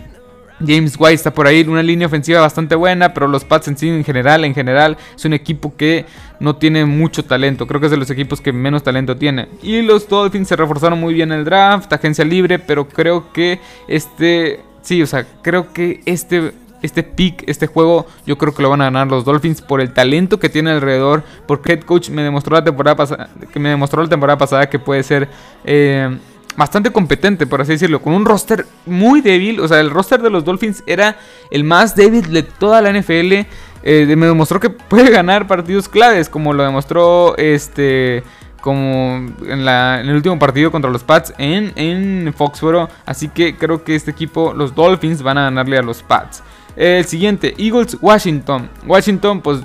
James 0.65 0.95
White 0.97 1.15
está 1.15 1.33
por 1.33 1.47
ahí, 1.47 1.61
una 1.61 1.83
línea 1.83 2.07
ofensiva 2.07 2.41
bastante 2.41 2.75
buena, 2.75 3.13
pero 3.13 3.27
los 3.27 3.43
Pats 3.43 3.67
en 3.67 3.77
sí 3.77 3.89
en 3.89 4.03
general, 4.03 4.45
en 4.45 4.53
general, 4.53 4.97
es 5.15 5.25
un 5.25 5.33
equipo 5.33 5.75
que 5.75 6.05
no 6.39 6.55
tiene 6.55 6.85
mucho 6.85 7.23
talento. 7.23 7.67
Creo 7.67 7.79
que 7.79 7.87
es 7.87 7.91
de 7.91 7.97
los 7.97 8.09
equipos 8.09 8.41
que 8.41 8.53
menos 8.53 8.83
talento 8.83 9.15
tiene. 9.17 9.47
Y 9.61 9.81
los 9.81 10.07
Dolphins 10.07 10.47
se 10.47 10.55
reforzaron 10.55 10.99
muy 10.99 11.13
bien 11.13 11.31
en 11.31 11.39
el 11.39 11.45
draft, 11.45 11.91
agencia 11.91 12.25
libre, 12.25 12.59
pero 12.59 12.87
creo 12.87 13.31
que 13.31 13.59
este, 13.87 14.61
sí, 14.81 15.01
o 15.01 15.07
sea, 15.07 15.25
creo 15.41 15.73
que 15.73 16.01
este 16.05 16.53
este 16.81 17.03
pick, 17.03 17.43
este 17.47 17.67
juego, 17.67 18.07
yo 18.25 18.37
creo 18.37 18.53
que 18.53 18.61
lo 18.63 18.69
van 18.69 18.81
a 18.81 18.85
ganar 18.85 19.07
los 19.07 19.25
Dolphins 19.25 19.61
por 19.61 19.81
el 19.81 19.93
talento 19.93 20.39
que 20.39 20.49
tiene 20.49 20.71
alrededor. 20.71 21.23
Porque 21.47 21.73
head 21.73 21.81
coach 21.81 22.09
me 22.09 22.23
demostró 22.23 22.55
la 22.55 22.63
temporada 22.63 22.95
pasada, 22.95 23.29
que 23.51 23.59
me 23.59 23.69
demostró 23.69 24.01
la 24.01 24.09
temporada 24.09 24.37
pasada 24.37 24.69
que 24.69 24.79
puede 24.79 25.03
ser 25.03 25.29
eh, 25.63 26.17
bastante 26.55 26.91
competente, 26.91 27.47
por 27.47 27.61
así 27.61 27.73
decirlo, 27.73 28.01
con 28.01 28.13
un 28.13 28.25
roster 28.25 28.65
muy 28.85 29.21
débil. 29.21 29.59
O 29.59 29.67
sea, 29.67 29.79
el 29.79 29.89
roster 29.89 30.21
de 30.21 30.29
los 30.29 30.43
Dolphins 30.43 30.83
era 30.87 31.17
el 31.49 31.63
más 31.63 31.95
débil 31.95 32.31
de 32.31 32.43
toda 32.43 32.81
la 32.81 32.91
NFL. 32.91 33.45
Eh, 33.83 34.15
me 34.15 34.27
demostró 34.27 34.59
que 34.59 34.69
puede 34.69 35.09
ganar 35.09 35.47
partidos 35.47 35.89
claves, 35.89 36.29
como 36.29 36.53
lo 36.53 36.63
demostró 36.63 37.37
este. 37.37 38.23
Como 38.61 39.15
en, 39.47 39.67
en 39.67 39.67
el 39.67 40.13
último 40.13 40.37
partido 40.37 40.71
contra 40.71 40.91
los 40.91 41.03
Pats 41.03 41.33
en, 41.39 41.73
en 41.75 42.31
Foxboro. 42.31 42.89
Así 43.07 43.27
que 43.27 43.55
creo 43.57 43.83
que 43.83 43.95
este 43.95 44.11
equipo, 44.11 44.53
los 44.53 44.75
Dolphins, 44.75 45.23
van 45.23 45.39
a 45.39 45.45
ganarle 45.45 45.79
a 45.79 45.81
los 45.81 46.03
Pats. 46.03 46.43
El 46.75 47.05
siguiente, 47.05 47.53
Eagles 47.57 47.97
Washington. 48.01 48.69
Washington, 48.85 49.41
pues 49.41 49.59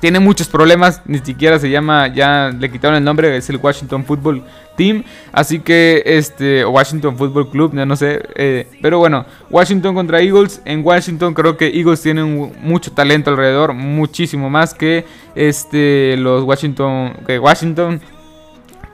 tiene 0.00 0.18
muchos 0.18 0.48
problemas, 0.48 1.02
ni 1.04 1.18
siquiera 1.18 1.58
se 1.58 1.70
llama, 1.70 2.08
ya 2.08 2.50
le 2.58 2.70
quitaron 2.70 2.96
el 2.96 3.04
nombre, 3.04 3.36
es 3.36 3.48
el 3.50 3.58
Washington 3.58 4.04
Football 4.04 4.42
Team, 4.76 5.04
así 5.30 5.60
que 5.60 6.02
este, 6.06 6.64
Washington 6.64 7.16
Football 7.16 7.50
Club, 7.50 7.76
ya 7.76 7.84
no 7.84 7.94
sé, 7.96 8.22
eh, 8.34 8.66
pero 8.80 8.98
bueno, 8.98 9.26
Washington 9.50 9.94
contra 9.94 10.20
Eagles, 10.22 10.62
en 10.64 10.84
Washington 10.84 11.34
creo 11.34 11.56
que 11.58 11.66
Eagles 11.68 12.00
tienen 12.00 12.52
mucho 12.62 12.90
talento 12.92 13.30
alrededor, 13.30 13.74
muchísimo 13.74 14.48
más 14.48 14.72
que 14.72 15.04
este, 15.34 16.16
los 16.16 16.44
Washington, 16.44 17.12
que 17.26 17.38
Washington, 17.38 18.00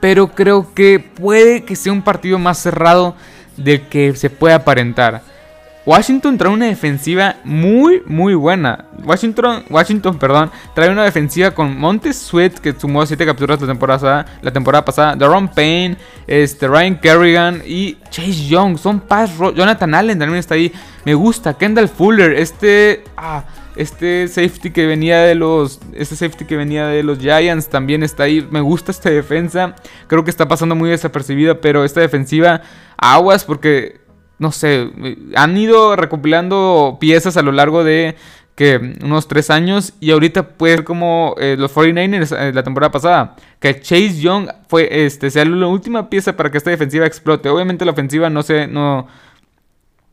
pero 0.01 0.29
creo 0.29 0.75
que 0.75 0.99
puede 0.99 1.65
que 1.65 1.77
sea 1.77 1.93
un 1.93 2.03
partido 2.03 2.39
más 2.39 2.59
cerrado 2.59 3.15
del 3.57 3.83
que 3.83 4.15
se 4.17 4.29
puede 4.29 4.55
aparentar. 4.55 5.23
Washington 5.87 6.37
trae 6.37 6.53
una 6.53 6.67
defensiva 6.67 7.37
muy, 7.45 8.03
muy 8.07 8.35
buena. 8.35 8.87
Washington, 9.05 9.65
Washington 9.71 10.19
perdón, 10.19 10.51
trae 10.75 10.91
una 10.91 11.05
defensiva 11.05 11.53
con 11.53 11.79
Montes 11.79 12.19
Sweat, 12.19 12.59
que 12.59 12.73
sumó 12.73 13.07
7 13.07 13.25
capturas 13.25 13.61
la 13.61 13.69
temporada, 13.69 14.27
la 14.43 14.53
temporada 14.53 14.85
pasada. 14.85 15.15
Daron 15.15 15.47
Payne, 15.47 15.97
este, 16.27 16.67
Ryan 16.67 16.99
Kerrigan 16.99 17.63
y 17.65 17.99
Chase 18.11 18.49
Young. 18.49 18.79
Son 18.79 18.99
pass 18.99 19.31
Jonathan 19.55 19.95
Allen 19.95 20.19
también 20.19 20.41
está 20.41 20.55
ahí. 20.55 20.73
Me 21.05 21.15
gusta. 21.15 21.55
Kendall 21.55 21.89
Fuller, 21.89 22.33
este... 22.33 23.05
Ah, 23.17 23.45
este 23.77 24.27
safety 24.27 24.71
que 24.71 24.87
venía 24.87 25.19
de 25.19 25.35
los. 25.35 25.81
Este 25.93 26.17
safety 26.17 26.47
que 26.47 26.57
venía 26.57 26.87
de 26.87 27.03
los 27.03 27.19
Giants 27.19 27.69
también 27.69 28.03
está 28.03 28.23
ahí. 28.23 28.47
Me 28.51 28.63
gusta 28.63 28.91
esta 28.91 29.11
defensa. 29.11 29.77
Creo 30.07 30.25
que 30.25 30.31
está 30.31 30.49
pasando 30.49 30.75
muy 30.75 30.89
desapercibida. 30.89 31.61
Pero 31.61 31.85
esta 31.85 32.01
defensiva. 32.01 32.63
Aguas 32.97 33.45
porque 33.45 34.01
no 34.39 34.53
sé, 34.53 34.91
han 35.35 35.57
ido 35.57 35.97
recopilando 35.97 36.99
piezas 37.01 37.37
a 37.37 37.43
lo 37.43 37.53
largo 37.53 37.85
de 37.85 38.17
que 38.57 38.97
unos 39.05 39.29
tres 39.29 39.51
años 39.51 39.93
y 40.01 40.11
ahorita 40.11 40.49
puede 40.49 40.77
ser 40.77 40.85
como 40.85 41.35
eh, 41.39 41.57
los 41.59 41.75
49ers 41.75 42.35
eh, 42.37 42.53
la 42.55 42.63
temporada 42.63 42.91
pasada, 42.91 43.37
que 43.61 43.79
Chase 43.81 44.19
Young 44.19 44.49
fue 44.67 45.05
este 45.05 45.31
sea 45.31 45.45
la 45.45 45.67
última 45.67 46.09
pieza 46.09 46.35
para 46.37 46.51
que 46.51 46.59
esta 46.59 46.71
defensiva 46.71 47.07
explote. 47.07 47.51
Obviamente 47.51 47.85
la 47.85 47.93
ofensiva 47.93 48.31
no 48.31 48.43
se 48.43 48.67
no 48.67 49.07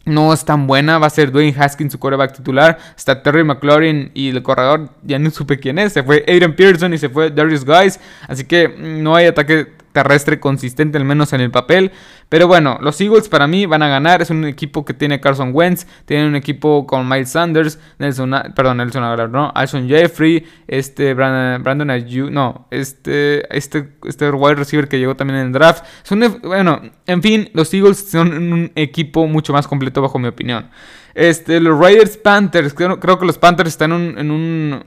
no 0.05 0.33
es 0.33 0.43
tan 0.43 0.67
buena, 0.67 0.99
va 0.99 1.07
a 1.07 1.09
ser 1.09 1.31
Dwayne 1.31 1.55
Haskins 1.57 1.93
su 1.93 1.99
quarterback 1.99 2.33
titular, 2.33 2.77
está 2.97 3.23
Terry 3.23 3.45
McLaurin 3.45 4.11
y 4.13 4.29
el 4.29 4.43
corredor 4.43 4.89
ya 5.03 5.17
no 5.17 5.29
supe 5.31 5.59
quién 5.59 5.79
es, 5.79 5.93
se 5.93 6.03
fue 6.03 6.25
Adrian 6.27 6.53
Pearson 6.53 6.93
y 6.93 6.97
se 6.97 7.07
fue 7.07 7.31
Darius 7.31 7.63
Guys, 7.63 7.99
así 8.27 8.43
que 8.43 8.67
mm, 8.67 9.01
no 9.01 9.15
hay 9.15 9.27
ataque 9.27 9.67
terrestre 9.93 10.39
consistente, 10.39 10.97
al 10.97 11.05
menos 11.05 11.31
en 11.31 11.39
el 11.39 11.51
papel. 11.51 11.91
Pero 12.27 12.47
bueno, 12.47 12.77
los 12.81 12.99
Eagles 12.99 13.29
para 13.29 13.47
mí 13.47 13.65
van 13.65 13.83
a 13.83 13.87
ganar. 13.87 14.21
Es 14.21 14.29
un 14.29 14.43
equipo 14.43 14.83
que 14.83 14.93
tiene 14.93 15.21
Carson 15.21 15.51
Wentz, 15.53 15.87
tiene 16.05 16.27
un 16.27 16.35
equipo 16.35 16.85
con 16.85 17.07
Miles 17.07 17.29
Sanders, 17.29 17.79
Nelson, 17.99 18.33
perdón, 18.55 18.77
Nelson 18.77 19.03
Aguilar, 19.03 19.29
no, 19.29 19.51
Alson 19.55 19.87
Jeffrey, 19.87 20.45
este 20.67 21.13
Brandon, 21.13 21.63
Brandon 21.63 21.89
Ayu, 21.91 22.29
no, 22.29 22.67
este, 22.71 23.55
este, 23.55 23.93
este 24.05 24.29
wide 24.31 24.55
receiver 24.55 24.89
que 24.89 24.99
llegó 24.99 25.15
también 25.15 25.39
en 25.39 25.47
el 25.47 25.53
draft. 25.53 25.85
Son, 26.01 26.19
bueno, 26.43 26.81
en 27.05 27.21
fin, 27.21 27.49
los 27.53 27.73
Eagles 27.73 28.09
son 28.09 28.51
un 28.51 28.71
equipo 28.75 29.27
mucho 29.27 29.53
más 29.53 29.67
completo 29.67 30.01
bajo 30.01 30.19
mi 30.19 30.27
opinión. 30.27 30.69
Este, 31.13 31.59
los 31.59 31.79
Raiders 31.79 32.17
Panthers, 32.17 32.73
creo, 32.73 32.99
creo 32.99 33.19
que 33.19 33.25
los 33.27 33.37
Panthers 33.37 33.69
están 33.69 33.91
en 33.91 34.01
un, 34.01 34.17
en 34.17 34.31
un 34.31 34.83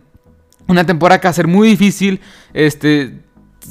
una 0.69 0.85
temporada 0.85 1.21
que 1.21 1.29
va 1.29 1.31
a 1.31 1.35
ser 1.35 1.47
muy 1.47 1.69
difícil. 1.69 2.21
Este, 2.53 3.21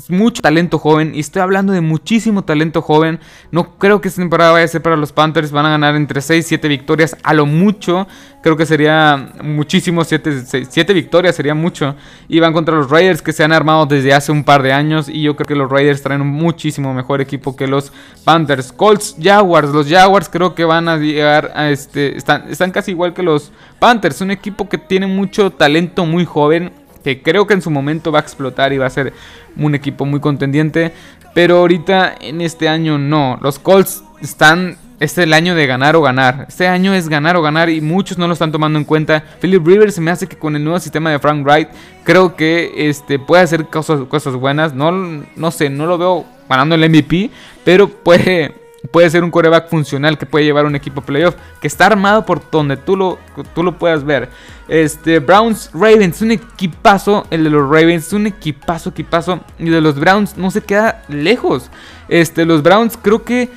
mucho 0.10 0.42
talento 0.42 0.80
joven. 0.80 1.14
Y 1.16 1.20
estoy 1.20 1.42
hablando 1.42 1.74
de 1.74 1.82
muchísimo 1.82 2.44
talento 2.44 2.82
joven. 2.82 3.20
No 3.52 3.78
creo 3.78 4.02
que 4.02 4.08
esta 4.08 4.22
temporada 4.22 4.52
vaya 4.52 4.66
a 4.66 4.68
ser 4.68 4.82
para 4.82 4.96
los 4.96 5.12
Panthers. 5.12 5.52
Van 5.52 5.66
a 5.66 5.70
ganar 5.70 5.96
entre 5.96 6.22
6 6.22 6.46
y 6.46 6.48
7 6.50 6.68
victorias. 6.68 7.18
A 7.24 7.34
lo 7.34 7.46
mucho. 7.46 8.08
Creo 8.42 8.58
que 8.58 8.66
sería 8.66 9.34
muchísimo. 9.44 10.04
7, 10.04 10.94
victorias 10.94 11.36
sería 11.36 11.56
mucho. 11.56 11.96
Y 12.28 12.40
van 12.40 12.54
contra 12.54 12.76
los 12.76 12.90
Raiders 12.90 13.22
que 13.22 13.34
se 13.34 13.44
han 13.44 13.52
armado 13.52 13.86
desde 13.86 14.14
hace 14.14 14.32
un 14.32 14.44
par 14.44 14.62
de 14.64 14.74
años. 14.74 15.10
Y 15.10 15.22
yo 15.22 15.36
creo 15.36 15.48
que 15.48 15.56
los 15.56 15.70
Raiders 15.70 16.02
traen 16.02 16.22
un 16.22 16.30
muchísimo 16.32 16.94
mejor 16.94 17.22
equipo 17.22 17.56
que 17.56 17.68
los 17.68 17.92
Panthers. 18.24 18.72
Colts, 18.72 19.16
Jaguars. 19.22 19.70
Los 19.70 19.90
Jaguars 19.90 20.30
creo 20.30 20.56
que 20.56 20.66
van 20.66 20.88
a 20.88 20.98
llegar 20.98 21.52
a 21.56 21.70
este. 21.70 22.18
Están, 22.18 22.50
están 22.50 22.72
casi 22.72 22.92
igual 22.92 23.14
que 23.14 23.24
los 23.24 23.52
Panthers. 23.80 24.22
Un 24.22 24.32
equipo 24.32 24.70
que 24.70 24.78
tiene 24.78 25.08
mucho 25.08 25.52
talento 25.52 26.06
muy 26.06 26.26
joven 26.26 26.85
que 27.06 27.22
creo 27.22 27.46
que 27.46 27.54
en 27.54 27.62
su 27.62 27.70
momento 27.70 28.12
va 28.12 28.18
a 28.18 28.22
explotar 28.24 28.74
y 28.74 28.80
va 28.80 28.88
a 28.88 28.90
ser 28.90 29.14
un 29.58 29.76
equipo 29.76 30.06
muy 30.06 30.20
contendiente. 30.20 30.92
Pero 31.36 31.58
ahorita 31.58 32.16
en 32.20 32.42
este 32.42 32.68
año 32.68 32.98
no. 32.98 33.38
Los 33.44 33.60
Colts 33.60 34.04
están. 34.22 34.78
Este 35.00 35.22
es 35.22 35.28
el 35.28 35.34
año 35.34 35.54
de 35.54 35.68
ganar 35.68 35.96
o 35.96 36.02
ganar. 36.02 36.48
Este 36.50 36.68
año 36.68 36.96
es 36.96 37.08
ganar 37.08 37.36
o 37.36 37.44
ganar 37.44 37.70
y 37.70 37.80
muchos 37.80 38.18
no 38.18 38.26
lo 38.26 38.34
están 38.34 38.52
tomando 38.52 38.80
en 38.80 38.86
cuenta. 38.86 39.24
Philip 39.40 39.68
Rivers 39.68 39.94
se 39.94 40.02
me 40.02 40.10
hace 40.10 40.26
que 40.26 40.36
con 40.36 40.56
el 40.56 40.64
nuevo 40.64 40.80
sistema 40.80 41.12
de 41.12 41.20
Frank 41.20 41.46
Wright 41.46 41.70
creo 42.04 42.36
que 42.36 42.90
este, 42.90 43.20
puede 43.20 43.44
hacer 43.44 43.68
cosas, 43.68 44.34
buenas. 44.34 44.74
No, 44.74 44.92
no 44.92 45.52
sé, 45.52 45.70
no 45.70 45.86
lo 45.86 46.00
veo 46.00 46.26
ganando 46.50 46.74
el 46.74 46.90
MVP, 46.90 47.30
pero 47.64 47.88
puede 47.88 48.56
puede 48.92 49.10
ser 49.10 49.24
un 49.24 49.32
coreback 49.32 49.70
funcional 49.70 50.18
que 50.18 50.26
puede 50.26 50.46
llevar 50.46 50.66
un 50.66 50.76
equipo 50.76 51.02
playoff, 51.02 51.36
que 51.62 51.68
está 51.68 51.86
armado 51.86 52.26
por 52.26 52.50
donde 52.50 52.78
tú 52.78 52.96
lo, 52.96 53.18
tú 53.54 53.64
lo 53.64 53.78
puedas 53.78 54.04
ver. 54.04 54.30
Este, 54.68 55.20
Browns, 55.20 55.70
Ravens, 55.74 56.22
un 56.22 56.32
equipazo, 56.32 57.26
el 57.30 57.44
de 57.44 57.50
los 57.50 57.70
Ravens, 57.70 58.12
un 58.14 58.28
equipazo, 58.28 58.90
equipazo, 58.90 59.42
y 59.60 59.70
de 59.70 59.82
los 59.82 60.00
Browns 60.00 60.38
no 60.38 60.52
se 60.52 60.62
queda 60.62 61.04
lejos. 61.08 61.70
Este, 62.08 62.46
los 62.46 62.64
Browns 62.64 62.98
creo 63.02 63.24
que 63.24 63.50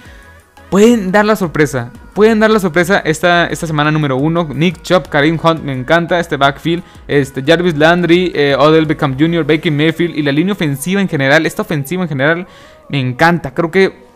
pueden 0.71 1.13
dar 1.13 1.25
la 1.25 1.37
sorpresa. 1.37 1.91
Pueden 2.15 2.41
dar 2.41 2.51
la 2.51 2.59
sorpresa 2.59 2.99
esta, 2.99 3.47
esta 3.47 3.67
semana 3.67 3.91
número 3.91 4.17
uno. 4.17 4.49
Nick 4.53 4.83
Chubb, 4.83 5.09
Karim 5.09 5.39
Hunt, 5.41 5.63
me 5.63 5.73
encanta 5.73 6.19
este 6.19 6.37
backfield. 6.37 6.83
Este, 7.07 7.43
Jarvis 7.43 7.77
Landry, 7.77 8.33
eh, 8.35 8.57
Odell 8.59 8.87
Beckham 8.87 9.17
Jr., 9.17 9.45
Baker 9.45 9.71
Mayfield 9.71 10.17
y 10.17 10.23
la 10.23 10.33
línea 10.33 10.53
ofensiva 10.53 11.01
en 11.01 11.09
general. 11.09 11.47
Esta 11.47 11.63
ofensiva 11.63 12.03
en 12.03 12.09
general 12.09 12.47
me 12.89 12.99
encanta. 12.99 13.55
Creo 13.55 13.71
que 13.71 14.08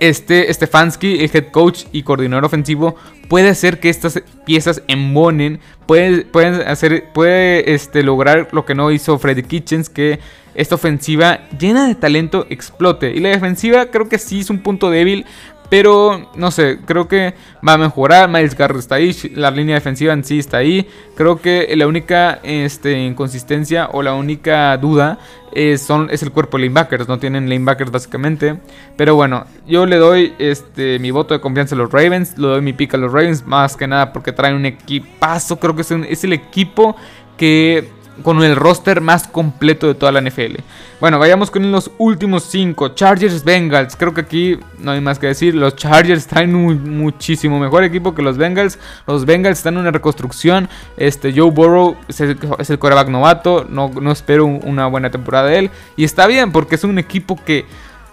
este 0.00 0.52
Stefanski, 0.52 1.24
el 1.24 1.30
head 1.32 1.50
coach 1.50 1.84
y 1.92 2.02
coordinador 2.02 2.44
ofensivo, 2.44 2.96
puede 3.28 3.48
hacer 3.48 3.80
que 3.80 3.88
estas 3.88 4.22
piezas 4.44 4.82
embonen, 4.88 5.60
puede, 5.86 6.26
hacer, 6.66 7.04
puede 7.12 7.74
este, 7.74 8.02
lograr 8.02 8.48
lo 8.52 8.64
que 8.64 8.74
no 8.74 8.90
hizo 8.90 9.18
Freddy 9.18 9.42
Kitchens, 9.42 9.88
que 9.88 10.18
esta 10.54 10.74
ofensiva 10.74 11.40
llena 11.58 11.86
de 11.86 11.94
talento 11.94 12.46
explote. 12.48 13.10
Y 13.10 13.20
la 13.20 13.28
defensiva 13.28 13.86
creo 13.86 14.08
que 14.08 14.18
sí 14.18 14.40
es 14.40 14.50
un 14.50 14.60
punto 14.60 14.90
débil, 14.90 15.26
pero 15.68 16.30
no 16.34 16.50
sé, 16.50 16.78
creo 16.84 17.08
que 17.08 17.34
va 17.66 17.74
a 17.74 17.78
mejorar. 17.78 18.28
Miles 18.28 18.56
Garrett 18.56 18.78
está 18.78 18.96
ahí, 18.96 19.14
la 19.34 19.50
línea 19.50 19.74
defensiva 19.74 20.12
en 20.12 20.24
sí 20.24 20.38
está 20.38 20.58
ahí. 20.58 20.88
Creo 21.16 21.40
que 21.40 21.74
la 21.76 21.86
única 21.86 22.40
este, 22.42 22.98
inconsistencia 23.04 23.88
o 23.92 24.02
la 24.02 24.14
única 24.14 24.76
duda 24.76 25.18
es, 25.52 25.82
son, 25.82 26.08
es 26.10 26.22
el 26.22 26.30
cuerpo 26.30 26.56
de 26.56 26.64
linebackers. 26.64 27.08
No 27.08 27.18
tienen 27.18 27.48
linebackers 27.48 27.90
básicamente. 27.90 28.58
Pero 28.96 29.14
bueno, 29.14 29.46
yo 29.66 29.86
le 29.86 29.96
doy 29.96 30.34
este, 30.38 30.98
mi 30.98 31.10
voto 31.10 31.34
de 31.34 31.40
confianza 31.40 31.74
a 31.74 31.78
los 31.78 31.90
Ravens. 31.90 32.38
Le 32.38 32.46
doy 32.46 32.60
mi 32.60 32.72
pica 32.72 32.96
a 32.96 33.00
los 33.00 33.12
Ravens. 33.12 33.46
Más 33.46 33.76
que 33.76 33.86
nada 33.86 34.12
porque 34.12 34.32
traen 34.32 34.54
un 34.54 34.66
equipazo. 34.66 35.58
Creo 35.58 35.74
que 35.74 35.82
es 35.82 36.24
el 36.24 36.32
equipo 36.32 36.96
que 37.36 37.95
con 38.22 38.42
el 38.42 38.56
roster 38.56 39.00
más 39.00 39.28
completo 39.28 39.86
de 39.86 39.94
toda 39.94 40.12
la 40.12 40.20
NFL. 40.20 40.56
Bueno, 41.00 41.18
vayamos 41.18 41.50
con 41.50 41.70
los 41.70 41.90
últimos 41.98 42.44
5. 42.44 42.90
Chargers 42.90 43.44
Bengals. 43.44 43.96
Creo 43.96 44.14
que 44.14 44.22
aquí 44.22 44.58
no 44.78 44.92
hay 44.92 45.00
más 45.00 45.18
que 45.18 45.26
decir. 45.26 45.54
Los 45.54 45.76
Chargers 45.76 46.26
traen 46.26 46.54
un 46.54 46.98
muchísimo 46.98 47.58
mejor 47.58 47.84
equipo 47.84 48.14
que 48.14 48.22
los 48.22 48.36
Bengals. 48.36 48.78
Los 49.06 49.26
Bengals 49.26 49.58
están 49.58 49.74
en 49.74 49.80
una 49.80 49.90
reconstrucción. 49.90 50.68
Este 50.96 51.32
Joe 51.34 51.50
Burrow 51.50 51.96
es 52.08 52.20
el, 52.20 52.38
es 52.58 52.72
coreback 52.78 53.08
novato. 53.08 53.66
No, 53.68 53.90
no 54.00 54.10
espero 54.10 54.46
una 54.46 54.86
buena 54.86 55.10
temporada 55.10 55.48
de 55.48 55.58
él. 55.58 55.70
Y 55.96 56.04
está 56.04 56.26
bien 56.26 56.52
porque 56.52 56.76
es 56.76 56.84
un 56.84 56.98
equipo 56.98 57.38
que 57.44 57.66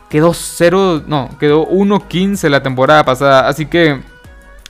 quedó 0.09 0.33
0. 0.33 1.03
No, 1.07 1.29
quedó 1.39 1.67
1-15 1.67 2.49
la 2.49 2.61
temporada 2.61 3.05
pasada. 3.05 3.47
Así 3.47 3.65
que 3.65 4.01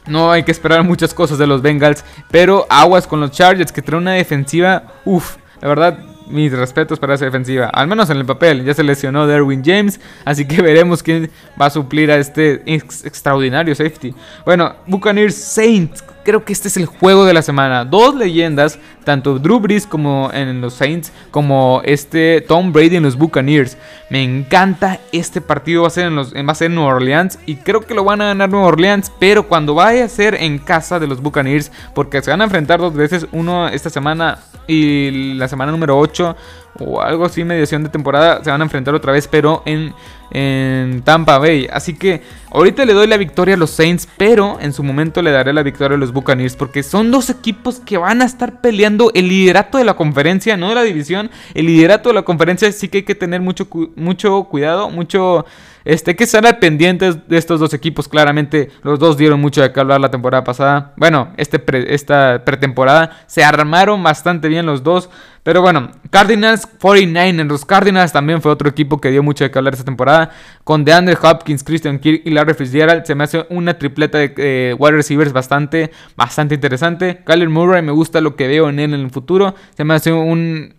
no 0.08 0.32
hay 0.32 0.44
que 0.44 0.52
esperar 0.52 0.84
muchas 0.84 1.14
cosas 1.14 1.38
de 1.38 1.48
los 1.48 1.62
Bengals, 1.62 2.04
pero 2.30 2.66
aguas 2.70 3.08
con 3.08 3.20
los 3.20 3.32
Chargers 3.32 3.72
que 3.72 3.82
traen 3.82 4.04
una 4.04 4.14
defensiva, 4.14 4.84
uff, 5.06 5.38
la 5.62 5.68
verdad, 5.68 6.00
mis 6.28 6.52
respetos 6.52 7.00
para 7.00 7.16
esa 7.16 7.26
defensiva, 7.26 7.68
al 7.68 7.88
menos 7.88 8.10
en 8.10 8.18
el 8.18 8.26
papel. 8.26 8.64
Ya 8.64 8.74
se 8.74 8.84
lesionó 8.84 9.28
Derwin 9.28 9.64
James, 9.64 10.00
así 10.26 10.46
que 10.46 10.62
veremos 10.62 11.04
quién 11.04 11.30
va 11.60 11.68
a 11.68 11.70
suplir 11.70 12.12
a 12.12 12.18
este 12.18 12.62
extraordinario 12.66 13.76
safety. 13.76 14.14
Bueno, 14.46 14.76
Buccaneers 14.88 15.36
Saints 15.36 16.04
creo 16.24 16.44
que 16.46 16.54
este 16.54 16.68
es 16.68 16.78
el 16.78 16.86
juego 16.86 17.26
de 17.26 17.34
la 17.34 17.42
semana. 17.42 17.86
Dos 17.86 18.16
leyendas, 18.16 18.80
tanto 19.04 19.40
Drew 19.40 19.60
Brees 19.60 19.86
como 19.86 20.30
en 20.34 20.62
los 20.62 20.74
Saints, 20.74 21.12
como 21.32 21.82
este 21.86 22.42
Tom 22.42 22.72
Brady 22.72 22.96
en 22.96 23.04
los 23.04 23.16
Buccaneers. 23.16 23.78
Me 24.10 24.24
encanta 24.24 25.00
este 25.12 25.42
partido, 25.42 25.84
va 25.84 25.88
a 25.88 25.92
ser 25.92 26.08
en, 26.08 26.16
los, 26.16 26.34
va 26.34 26.52
a 26.52 26.56
ser 26.56 26.68
en 26.68 26.76
Nueva 26.76 26.96
Orleans 26.96 27.40
y 27.46 27.56
creo 27.56 27.82
que 27.82 27.94
lo 27.94 28.04
van 28.04 28.22
a 28.22 28.26
ganar 28.26 28.50
Nueva 28.50 28.68
Orleans, 28.68 29.12
pero 29.20 29.48
cuando 29.48 29.76
vaya 29.76 30.06
a 30.06 30.10
ser 30.10 30.36
en 30.36 30.60
casa 30.60 31.00
de 31.00 31.08
los 31.08 31.22
Buccaneers, 31.22 31.72
porque 31.94 32.22
se 32.22 32.32
van 32.32 32.42
a 32.42 32.46
enfrentar 32.46 32.80
dos 32.80 32.94
veces, 32.94 33.28
uno 33.32 33.68
esta 33.68 33.90
semana 33.90 34.40
y 34.68 35.36
la 35.36 35.48
semana 35.48 35.72
número 35.72 35.98
8 35.98 36.36
o 36.80 37.02
algo 37.02 37.26
así, 37.26 37.44
mediación 37.44 37.84
de 37.84 37.90
temporada, 37.90 38.44
se 38.44 38.50
van 38.50 38.62
a 38.62 38.64
enfrentar 38.64 38.96
otra 38.96 39.12
vez, 39.12 39.28
pero 39.28 39.62
en, 39.66 39.94
en 40.32 41.02
Tampa 41.04 41.38
Bay. 41.38 41.68
Así 41.72 41.94
que 41.94 42.22
ahorita 42.52 42.86
le 42.86 42.94
doy 42.94 43.08
la 43.08 43.18
victoria 43.18 43.56
a 43.56 43.58
los 43.58 43.70
Saints, 43.70 44.08
pero 44.18 44.58
en 44.60 44.74
su 44.74 44.84
momento 44.84 45.22
le 45.22 45.32
daré 45.32 45.54
la 45.54 45.64
victoria 45.64 45.96
a 45.96 46.00
los 46.00 46.12
Buccaneers, 46.12 46.56
porque 46.56 46.84
son 46.84 47.12
dos 47.12 47.30
equipos 47.30 47.80
que 47.80 47.98
van 47.98 48.22
a 48.22 48.26
estar 48.26 48.62
peleando 48.62 49.12
el 49.14 49.28
liderato 49.28 49.78
de 49.78 49.84
la 49.84 49.96
conferencia, 49.96 50.58
no 50.58 50.70
de 50.70 50.76
la 50.76 50.84
división, 50.84 51.30
el 51.54 51.68
liderato 51.68 52.10
de 52.10 52.16
la 52.16 52.24
conferencia, 52.24 52.72
sí 52.72 52.88
que 52.90 53.00
hay 53.00 53.04
que 53.04 53.16
tener 53.16 53.42
mucho, 53.42 53.68
mucho 53.96 54.44
cuidado, 54.46 54.90
mucho 54.90 55.46
Este, 55.86 56.16
que 56.16 56.24
estarán 56.24 56.60
pendientes 56.60 57.28
de 57.28 57.38
estos 57.38 57.60
dos 57.60 57.74
equipos. 57.74 58.08
Claramente, 58.08 58.70
los 58.84 59.00
dos 59.00 59.18
dieron 59.18 59.40
mucho 59.42 59.62
de 59.62 59.72
qué 59.72 59.80
hablar 59.80 60.00
la 60.00 60.12
temporada 60.12 60.44
pasada. 60.44 60.94
Bueno, 60.98 61.34
este 61.38 61.62
esta 61.94 62.44
pretemporada 62.46 63.24
se 63.28 63.44
armaron 63.44 64.02
bastante 64.02 64.48
bien 64.48 64.66
los 64.66 64.84
dos. 64.84 65.10
Pero 65.44 65.62
bueno, 65.62 65.92
Cardinals 66.10 66.68
49ers. 66.80 67.48
Los 67.48 67.66
Cardinals 67.66 68.14
también 68.14 68.42
fue 68.42 68.52
otro 68.52 68.70
equipo 68.70 69.02
que 69.02 69.12
dio 69.12 69.22
mucho 69.22 69.44
de 69.44 69.52
qué 69.52 69.60
hablar 69.60 69.74
esta 69.74 69.84
temporada. 69.84 70.32
Con 70.64 70.86
DeAndre 70.86 71.18
Hopkins, 71.22 71.66
Christian 71.66 72.00
Kirk 72.00 72.22
y 72.24 72.30
Larry 72.30 72.54
Fitzgerald. 72.54 73.04
Se 73.06 73.14
me 73.14 73.26
hace 73.26 73.46
una 73.50 73.78
tripleta 73.78 74.18
de 74.20 74.34
eh, 74.38 74.76
wide 74.80 74.94
receivers 74.94 75.34
bastante, 75.34 75.92
bastante 76.16 76.56
interesante. 76.56 77.24
Kyler 77.26 77.50
Murray 77.50 77.82
me 77.82 77.92
gusta 77.92 78.22
lo 78.22 78.38
que 78.38 78.48
veo 78.48 78.70
en 78.70 78.80
él 78.80 78.94
en 78.94 79.02
el 79.02 79.12
futuro. 79.12 79.54
Se 79.76 79.84
me 79.84 79.94
hace 79.94 80.14
un 80.14 80.76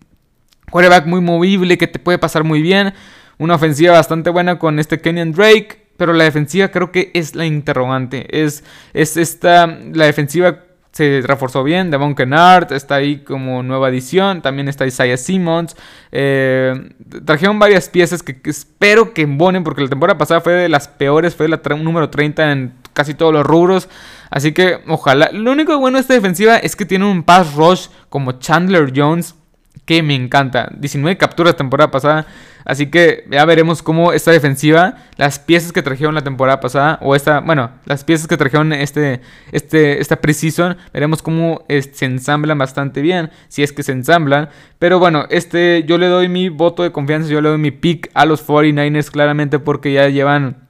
quarterback 0.71 1.07
muy 1.07 1.21
movible 1.21 1.77
que 1.77 1.87
te 1.87 1.99
puede 1.99 2.19
pasar 2.19 2.43
muy 2.43 2.63
bien. 2.63 2.95
Una 3.39 3.57
ofensiva 3.57 3.93
bastante 3.93 4.31
buena 4.31 4.59
con 4.59 4.79
este 4.79 5.01
Kenyan 5.01 5.33
Drake. 5.33 5.85
Pero 5.97 6.13
la 6.13 6.25
defensiva 6.25 6.69
creo 6.69 6.91
que 6.91 7.11
es 7.15 7.35
la 7.35 7.47
interrogante. 7.47 8.27
Es, 8.43 8.65
es 8.93 9.17
esta. 9.17 9.67
La 9.67 10.07
defensiva 10.07 10.65
se 10.91 11.23
reforzó 11.25 11.63
bien. 11.63 11.91
Devon 11.91 12.15
Kennard 12.15 12.73
está 12.73 12.97
ahí 12.97 13.19
como 13.19 13.63
nueva 13.63 13.89
adición. 13.89 14.43
También 14.43 14.69
está 14.69 14.87
Isaiah 14.87 15.17
Simmons. 15.17 15.77
Eh, 16.11 16.91
trajeron 17.25 17.59
varias 17.59 17.89
piezas 17.89 18.23
que, 18.23 18.41
espero 18.45 19.15
que 19.15 19.23
embonen. 19.23 19.63
Porque 19.63 19.83
la 19.83 19.89
temporada 19.89 20.19
pasada 20.19 20.41
fue 20.41 20.55
de 20.55 20.69
las 20.69 20.89
peores. 20.89 21.37
Fue 21.37 21.49
la 21.49 21.61
número 21.77 22.11
30 22.11 22.53
en 22.53 22.75
casi 22.93 23.15
todos 23.15 23.33
los 23.33 23.47
rubros. 23.47 23.89
Así 24.31 24.53
que 24.53 24.81
ojalá. 24.89 25.31
Lo 25.33 25.53
único 25.53 25.79
bueno 25.79 25.99
de 25.99 26.03
esta 26.03 26.15
defensiva 26.15 26.57
es 26.57 26.75
que 26.75 26.87
tiene 26.87 27.05
un 27.05 27.23
pass 27.23 27.55
rush 27.55 27.87
como 28.09 28.33
Chandler 28.33 28.93
Jones. 28.95 29.37
Que 29.85 30.03
me 30.03 30.15
encanta. 30.15 30.71
19 30.79 31.17
capturas 31.19 31.57
temporada 31.57 31.91
pasada. 31.91 32.27
Así 32.65 32.87
que 32.87 33.25
ya 33.31 33.45
veremos 33.45 33.83
cómo 33.83 34.13
esta 34.13 34.31
defensiva, 34.31 34.95
las 35.17 35.39
piezas 35.39 35.73
que 35.73 35.83
trajeron 35.83 36.15
la 36.15 36.23
temporada 36.23 36.61
pasada, 36.61 36.99
o 37.03 37.15
esta, 37.15 37.41
bueno, 37.41 37.71
las 37.85 38.05
piezas 38.05 38.27
que 38.27 38.39
trajeron 38.39 38.73
este, 38.73 39.21
este, 39.53 40.01
esta 40.01 40.17
preseason, 40.17 40.79
veremos 40.93 41.21
cómo 41.21 41.65
se 41.69 42.07
ensamblan 42.07 42.57
bastante 42.57 43.03
bien, 43.03 43.31
si 43.49 43.63
es 43.63 43.73
que 43.73 43.83
se 43.83 43.93
ensamblan. 43.93 44.49
Pero 44.79 44.99
bueno, 44.99 45.27
este, 45.29 45.85
yo 45.87 45.99
le 45.99 46.07
doy 46.07 46.29
mi 46.29 46.49
voto 46.49 46.83
de 46.83 46.93
confianza, 46.93 47.29
yo 47.29 47.43
le 47.43 47.51
doy 47.51 47.59
mi 47.59 47.71
pick 47.71 48.11
a 48.15 48.25
los 48.25 48.47
49ers 48.47 49.11
claramente 49.11 49.59
porque 49.59 49.93
ya 49.93 50.09
llevan 50.09 50.65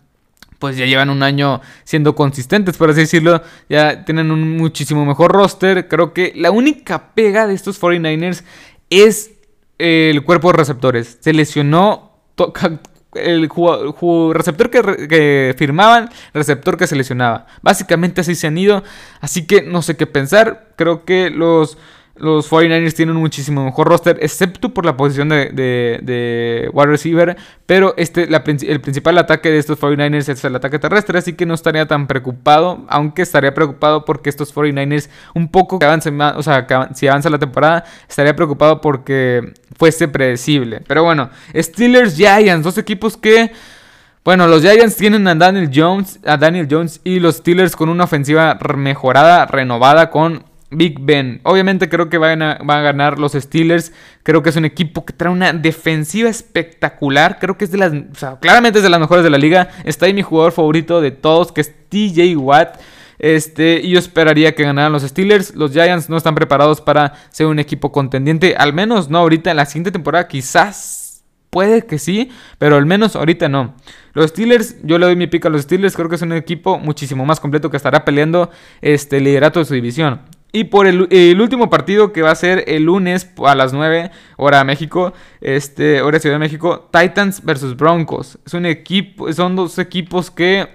pues 0.65 0.79
ya 0.79 0.87
llevan 0.87 1.11
un 1.11 1.23
año 1.23 1.61
siendo 1.85 2.15
consistentes, 2.15 2.79
por 2.79 2.89
así 2.89 3.01
decirlo. 3.01 3.43
Ya 3.69 4.07
tienen 4.07 4.31
un 4.31 4.57
muchísimo 4.57 5.05
mejor 5.05 5.33
roster. 5.33 5.89
Creo 5.89 6.15
que 6.15 6.33
la 6.37 6.51
única 6.51 7.11
pega 7.13 7.47
de 7.47 7.53
estos 7.53 7.79
49ers 7.79 8.45
es 9.03 9.33
el 9.79 10.23
cuerpo 10.25 10.53
de 10.53 10.59
receptores. 10.59 11.19
Se 11.21 11.33
lesionó 11.33 12.13
el 13.15 13.49
receptor 14.33 14.71
que, 14.71 15.07
que, 15.09 15.55
firmaban, 15.57 16.11
receptor 16.33 16.77
que 16.77 16.87
se 16.87 16.97
lesionaba. 16.97 17.47
Básicamente 17.63 18.21
así 18.21 18.35
se 18.35 18.47
han 18.47 18.59
ido. 18.59 18.83
Así 19.21 19.47
que 19.47 19.63
no 19.63 19.83
sé 19.83 19.97
qué 19.97 20.07
pensar. 20.07 20.73
Creo 20.77 21.05
que 21.05 21.31
los 21.31 21.79
los 22.17 22.49
49ers 22.49 22.95
tienen 22.95 23.17
un 23.17 23.23
muchísimo 23.23 23.65
mejor 23.65 23.89
roster, 23.89 24.19
excepto 24.21 24.73
por 24.73 24.87
la 24.87 24.97
posición 24.97 25.29
de, 25.31 25.51
de, 25.51 26.71
wide 26.73 26.87
receiver. 26.87 27.37
Pero 27.67 27.95
este, 27.97 28.29
el 28.33 28.81
principal 28.81 29.19
ataque 29.19 29.51
de 29.51 29.59
estos 29.59 29.81
49ers 29.81 30.29
es 30.29 30.45
el 30.45 30.55
ataque 30.55 30.79
terrestre, 30.79 31.19
así 31.19 31.33
que 31.33 31.45
no 31.45 31.55
estaría 31.55 31.87
tan 31.87 32.07
preocupado. 32.07 32.85
Aunque 32.89 33.23
estaría 33.23 33.53
preocupado 33.53 34.05
porque 34.05 34.31
estos 34.31 34.55
49ers, 34.55 35.09
un 35.35 35.49
poco 35.49 35.79
que 35.81 35.87
avancen 35.87 36.17
más, 36.17 36.35
o 36.37 36.43
sea, 36.43 36.67
si 36.95 37.09
avanza 37.09 37.31
la 37.31 37.39
temporada, 37.39 37.85
estaría 38.09 38.37
preocupado 38.37 38.81
porque 38.81 39.53
fuese 39.77 40.07
predecible. 40.07 40.83
Pero 40.87 41.03
bueno, 41.03 41.31
Steelers 41.55 42.17
Giants, 42.17 42.65
dos 42.65 42.79
equipos 42.79 43.17
que. 43.17 43.51
Bueno, 44.25 44.47
los 44.47 44.63
Giants 44.63 44.97
tienen 44.97 45.27
a 45.29 45.35
Daniel 45.35 45.71
Jones, 45.75 46.19
a 46.25 46.39
Daniel 46.39 46.67
Jones 46.71 47.01
y 47.05 47.21
los 47.21 47.37
Steelers 47.37 47.77
con 47.77 47.91
una 47.91 48.05
ofensiva 48.05 48.59
mejorada, 48.75 49.45
renovada 49.45 50.09
con 50.09 50.45
Big 50.71 50.99
Ben. 51.01 51.41
Obviamente 51.45 51.89
creo 51.89 52.09
que 52.09 52.19
van 52.19 52.43
a, 52.43 52.57
ganar 52.59 53.19
los 53.19 53.33
Steelers. 53.33 53.93
Creo 54.23 54.43
que 54.43 54.51
es 54.51 54.57
un 54.57 54.65
equipo 54.65 55.05
que 55.05 55.13
trae 55.13 55.33
una 55.33 55.53
defensiva 55.53 56.29
espectacular. 56.29 57.39
Creo 57.39 57.57
que 57.57 57.65
es 57.65 57.71
de 57.71 57.79
las... 57.79 57.93
Claramente 58.41 58.79
es 58.79 58.83
de 58.83 58.91
las 58.91 59.01
mejores 59.01 59.25
de 59.25 59.31
la 59.31 59.39
liga. 59.39 59.69
Está 59.85 60.07
ahí 60.07 60.15
mi 60.15 60.23
jugador 60.23 60.53
favorito 60.53 61.01
de 61.01 61.11
todos, 61.11 61.53
que 61.53 61.61
es 61.61 61.73
TJ 61.89 62.37
Watt. 62.37 62.81
Este, 63.19 63.81
y 63.83 63.91
yo 63.91 63.99
esperaría 63.99 64.55
que 64.55 64.65
ganaran 64.65 64.93
los 64.93 65.03
Steelers. 65.03 65.55
Los 65.55 65.73
Giants 65.73 66.09
no 66.09 66.17
están 66.17 66.35
preparados 66.35 66.81
para 66.81 67.15
ser 67.31 67.47
un 67.47 67.59
equipo 67.59 67.93
contendiente. 67.93 68.57
Al 68.57 68.73
menos 68.73 69.09
no 69.09 69.19
ahorita. 69.19 69.51
En 69.51 69.57
la 69.57 69.67
siguiente 69.67 69.93
temporada 69.93 70.27
quizás 70.29 71.05
puede 71.55 71.87
que 71.87 72.01
sí, 72.01 72.31
pero 72.59 72.75
al 72.75 72.85
menos 72.85 73.15
ahorita 73.15 73.49
no. 73.49 73.77
Los 74.13 74.31
Steelers, 74.31 74.77
yo 74.83 74.99
le 74.99 75.07
doy 75.07 75.15
mi 75.15 75.29
pica 75.29 75.47
a 75.47 75.53
los 75.53 75.63
Steelers, 75.63 75.95
creo 75.95 76.09
que 76.09 76.17
es 76.17 76.23
un 76.23 76.33
equipo 76.33 76.81
muchísimo 76.81 77.25
más 77.25 77.39
completo 77.39 77.71
que 77.71 77.77
estará 77.77 78.05
peleando 78.05 78.51
este 78.81 79.21
liderato 79.21 79.61
de 79.61 79.65
su 79.65 79.75
división. 79.75 80.21
Y 80.57 80.63
por 80.63 80.87
el, 80.87 81.41
último 81.41 81.69
partido 81.69 82.13
que 82.13 82.23
va 82.23 82.31
a 82.31 82.35
ser 82.37 82.63
el 82.69 82.85
lunes 82.85 83.29
a 83.45 83.57
las 83.57 83.73
9 83.73 84.13
hora 84.37 84.63
México, 84.63 85.13
este, 85.41 86.01
hora 86.01 86.21
Ciudad 86.21 86.37
de 86.37 86.39
México, 86.39 86.89
Titans 86.93 87.45
versus 87.45 87.77
Broncos. 87.77 88.39
Es 88.47 88.55
un 88.55 88.65
equipo, 88.65 89.33
son 89.33 89.57
dos 89.57 89.81
equipos 89.81 90.31
que 90.31 90.69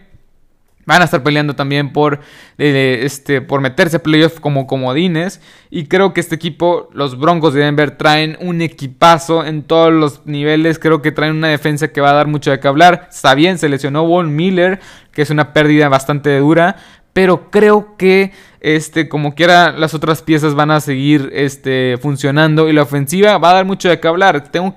van 0.85 1.01
a 1.01 1.05
estar 1.05 1.23
peleando 1.23 1.55
también 1.55 1.93
por, 1.93 2.19
eh, 2.57 2.99
este, 3.03 3.39
por 3.39 3.61
meterse 3.61 3.95
a 3.95 4.03
playoff 4.03 4.41
como 4.41 4.67
comodines. 4.67 5.39
Y 5.69 5.85
creo 5.85 6.11
que 6.13 6.19
este 6.19 6.35
equipo, 6.35 6.89
los 6.91 7.17
Broncos 7.17 7.53
de 7.53 7.61
Denver, 7.61 7.91
traen 7.91 8.37
un 8.41 8.61
equipazo 8.61 9.45
en 9.45 9.63
todos 9.63 9.93
los 9.93 10.25
niveles. 10.25 10.77
Creo 10.77 11.01
que 11.01 11.13
traen 11.13 11.37
una 11.37 11.47
defensa 11.47 11.87
que 11.87 12.01
va 12.01 12.09
a 12.09 12.15
dar 12.15 12.27
mucho 12.27 12.51
de 12.51 12.59
qué 12.59 12.67
hablar. 12.67 13.07
Está 13.09 13.33
bien, 13.33 13.57
se 13.57 13.69
lesionó 13.69 14.05
Von 14.05 14.35
Miller, 14.35 14.81
que 15.13 15.21
es 15.21 15.29
una 15.29 15.53
pérdida 15.53 15.87
bastante 15.87 16.37
dura 16.37 16.75
pero 17.13 17.49
creo 17.49 17.97
que 17.97 18.31
este 18.61 19.07
como 19.07 19.35
quiera 19.35 19.71
las 19.71 19.93
otras 19.93 20.21
piezas 20.21 20.53
van 20.53 20.71
a 20.71 20.81
seguir 20.81 21.29
este 21.33 21.97
funcionando 22.01 22.69
y 22.69 22.73
la 22.73 22.83
ofensiva 22.83 23.37
va 23.37 23.51
a 23.51 23.53
dar 23.55 23.65
mucho 23.65 23.89
de 23.89 23.99
qué 23.99 24.07
hablar. 24.07 24.49
Tengo 24.51 24.75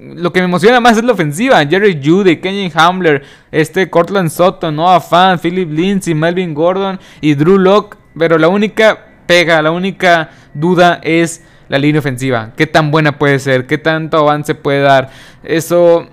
lo 0.00 0.32
que 0.32 0.40
me 0.40 0.46
emociona 0.46 0.80
más 0.80 0.96
es 0.96 1.04
la 1.04 1.12
ofensiva. 1.12 1.64
Jerry 1.66 2.00
Judy, 2.02 2.38
Kenyon 2.38 2.72
Hamler, 2.74 3.22
este 3.52 3.90
Cortland 3.90 4.30
Sutton, 4.30 4.74
Noah 4.74 5.00
Fan, 5.00 5.38
Philip 5.38 5.70
Lindsay, 5.70 6.14
Melvin 6.14 6.54
Gordon 6.54 6.98
y 7.20 7.34
Drew 7.34 7.58
Locke. 7.58 7.96
Pero 8.18 8.38
la 8.38 8.48
única 8.48 8.98
pega, 9.26 9.62
la 9.62 9.70
única 9.70 10.30
duda 10.54 11.00
es 11.02 11.44
la 11.68 11.78
línea 11.78 12.00
ofensiva. 12.00 12.52
¿Qué 12.56 12.66
tan 12.66 12.90
buena 12.90 13.18
puede 13.18 13.38
ser? 13.38 13.66
¿Qué 13.66 13.78
tanto 13.78 14.18
avance 14.18 14.54
puede 14.54 14.80
dar? 14.80 15.10
Eso 15.42 16.08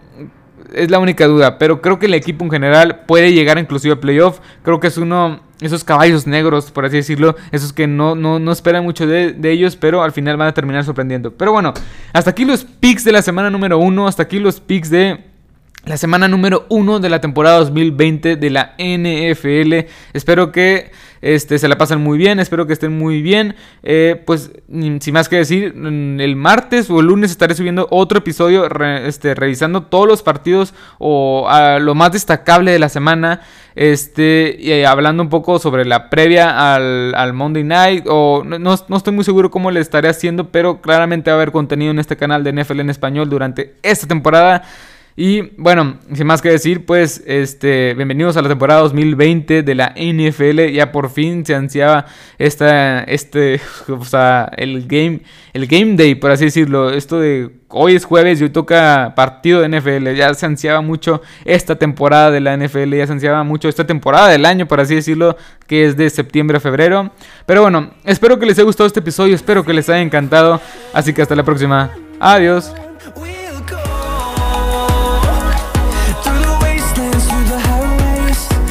es 0.74 0.92
la 0.92 1.00
única 1.00 1.26
duda. 1.26 1.58
Pero 1.58 1.82
creo 1.82 1.98
que 1.98 2.08
el 2.08 2.14
equipo 2.14 2.44
en 2.44 2.52
general 2.52 3.04
puede 3.08 3.34
llegar 3.34 3.58
inclusive 3.58 3.96
a 3.96 4.00
playoff. 4.00 4.40
Creo 4.64 4.80
que 4.80 4.88
es 4.88 4.98
uno 4.98 5.40
esos 5.62 5.84
caballos 5.84 6.28
negros, 6.28 6.72
por 6.72 6.86
así 6.86 6.98
decirlo, 6.98 7.36
esos 7.52 7.74
que 7.74 7.88
no, 7.88 8.16
no, 8.16 8.52
esperan 8.52 8.84
mucho 8.84 9.08
de, 9.08 9.36
ellos, 9.44 9.76
pero 9.76 10.04
al 10.04 10.12
final 10.12 10.38
van 10.38 10.48
a 10.48 10.54
terminar 10.54 10.84
sorprendiendo. 10.84 11.32
Pero 11.32 11.52
bueno, 11.52 11.74
hasta 12.14 12.32
aquí 12.32 12.46
los 12.46 12.64
picks 12.64 13.04
de 13.04 13.12
la 13.12 13.22
semana 13.22 13.50
número 13.50 13.78
uno, 13.78 14.08
hasta 14.08 14.24
aquí 14.24 14.40
los 14.40 14.60
picks 14.60 14.90
de 14.90 15.24
la 15.88 15.96
semana 15.98 16.28
número 16.28 16.66
uno 16.70 17.00
de 17.00 17.10
la 17.10 17.22
temporada 17.22 17.60
2020 17.60 18.36
de 18.36 18.50
la 18.50 18.76
NFL. 18.78 19.90
Espero 20.14 20.52
que 20.52 20.92
este, 21.22 21.58
se 21.60 21.68
la 21.68 21.78
pasen 21.78 22.02
muy 22.02 22.18
bien, 22.18 22.40
espero 22.40 22.68
que 22.68 22.74
estén 22.74 22.98
muy 22.98 23.22
bien. 23.22 23.56
Eh, 23.84 24.22
pues 24.26 24.52
sin 24.68 25.14
más 25.14 25.30
que 25.30 25.38
decir, 25.38 25.74
el 25.76 26.36
martes 26.36 26.90
o 26.90 27.00
el 27.00 27.08
lunes 27.08 27.32
estaré 27.32 27.56
subiendo 27.56 27.88
otro 27.90 28.20
episodio 28.20 28.68
este, 28.98 29.34
revisando 29.34 29.84
todos 29.84 30.08
los 30.08 30.24
partidos 30.24 30.74
o 31.00 31.48
lo 31.80 31.96
más 31.96 32.12
destacable 32.12 32.72
de 32.72 32.80
la 32.80 32.90
semana. 32.90 33.42
Este, 33.76 34.58
y 34.60 34.72
eh, 34.72 34.88
hablando 34.88 35.22
un 35.22 35.30
poco 35.30 35.60
sobre 35.60 35.86
la 35.86 36.10
previa 36.10 36.76
al, 36.76 37.34
Monday 37.34 37.64
Night. 37.64 38.06
O 38.10 38.44
no, 38.44 38.60
no, 38.60 38.98
estoy 38.98 39.14
muy 39.14 39.24
seguro 39.24 39.52
cómo 39.52 39.72
le 39.72 39.80
estaré 39.80 40.10
haciendo, 40.10 40.50
pero 40.50 40.82
claramente 40.82 41.30
va 41.30 41.36
a 41.36 41.38
haber 41.38 41.54
contenido 41.54 41.92
en 41.92 42.00
este 42.00 42.18
canal 42.18 42.44
de 42.44 42.52
NFL 42.52 42.82
en 42.82 42.90
español 42.90 43.30
durante 43.30 43.76
esta 43.84 44.06
temporada. 44.06 44.64
Y 45.20 45.50
bueno, 45.58 45.98
sin 46.14 46.28
más 46.28 46.44
que 46.44 46.50
decir, 46.52 46.86
pues 46.86 47.24
este, 47.26 47.96
bienvenidos 47.96 48.38
a 48.38 48.44
la 48.44 48.50
temporada 48.50 48.82
2020 48.82 49.64
de 49.64 49.74
la 49.74 49.96
NFL. 49.98 50.72
Ya 50.72 50.92
por 50.92 51.10
fin 51.10 51.44
se 51.44 51.56
ansiaba 51.56 52.06
esta, 52.38 53.02
este, 53.02 53.60
o 53.88 54.06
sea, 54.06 54.48
el 54.56 54.86
game, 54.86 55.22
el 55.54 55.66
game 55.66 55.96
day, 55.96 56.14
por 56.14 56.30
así 56.30 56.46
decirlo. 56.46 56.92
Esto 56.92 57.20
de 57.20 57.50
hoy 57.70 57.96
es 57.96 58.06
jueves 58.06 58.40
y 58.40 58.44
hoy 58.44 58.52
toca 58.52 59.14
partido 59.16 59.62
de 59.62 59.70
NFL. 59.70 60.10
Ya 60.14 60.32
se 60.36 60.46
ansiaba 60.46 60.82
mucho 60.82 61.24
esta 61.46 61.78
temporada 61.78 62.30
de 62.30 62.40
la 62.40 62.56
NFL, 62.56 62.94
ya 62.94 63.08
se 63.08 63.14
ansiaba 63.14 63.44
mucho 63.44 63.70
esta 63.70 63.88
temporada 63.88 64.28
del 64.28 64.46
año, 64.46 64.68
por 64.68 64.80
así 64.80 64.94
decirlo, 64.94 65.36
que 65.66 65.86
es 65.86 65.98
de 65.98 66.12
septiembre 66.12 66.58
a 66.58 66.60
febrero. 66.60 67.10
Pero 67.48 67.64
bueno, 67.64 67.90
espero 68.06 68.38
que 68.38 68.46
les 68.46 68.60
haya 68.60 68.66
gustado 68.66 68.86
este 68.86 69.00
episodio, 69.00 69.34
espero 69.34 69.66
que 69.66 69.74
les 69.74 69.90
haya 69.90 70.02
encantado. 70.02 70.62
Así 70.94 71.12
que 71.12 71.24
hasta 71.24 71.36
la 71.36 71.42
próxima. 71.42 71.90
Adiós. 72.20 72.72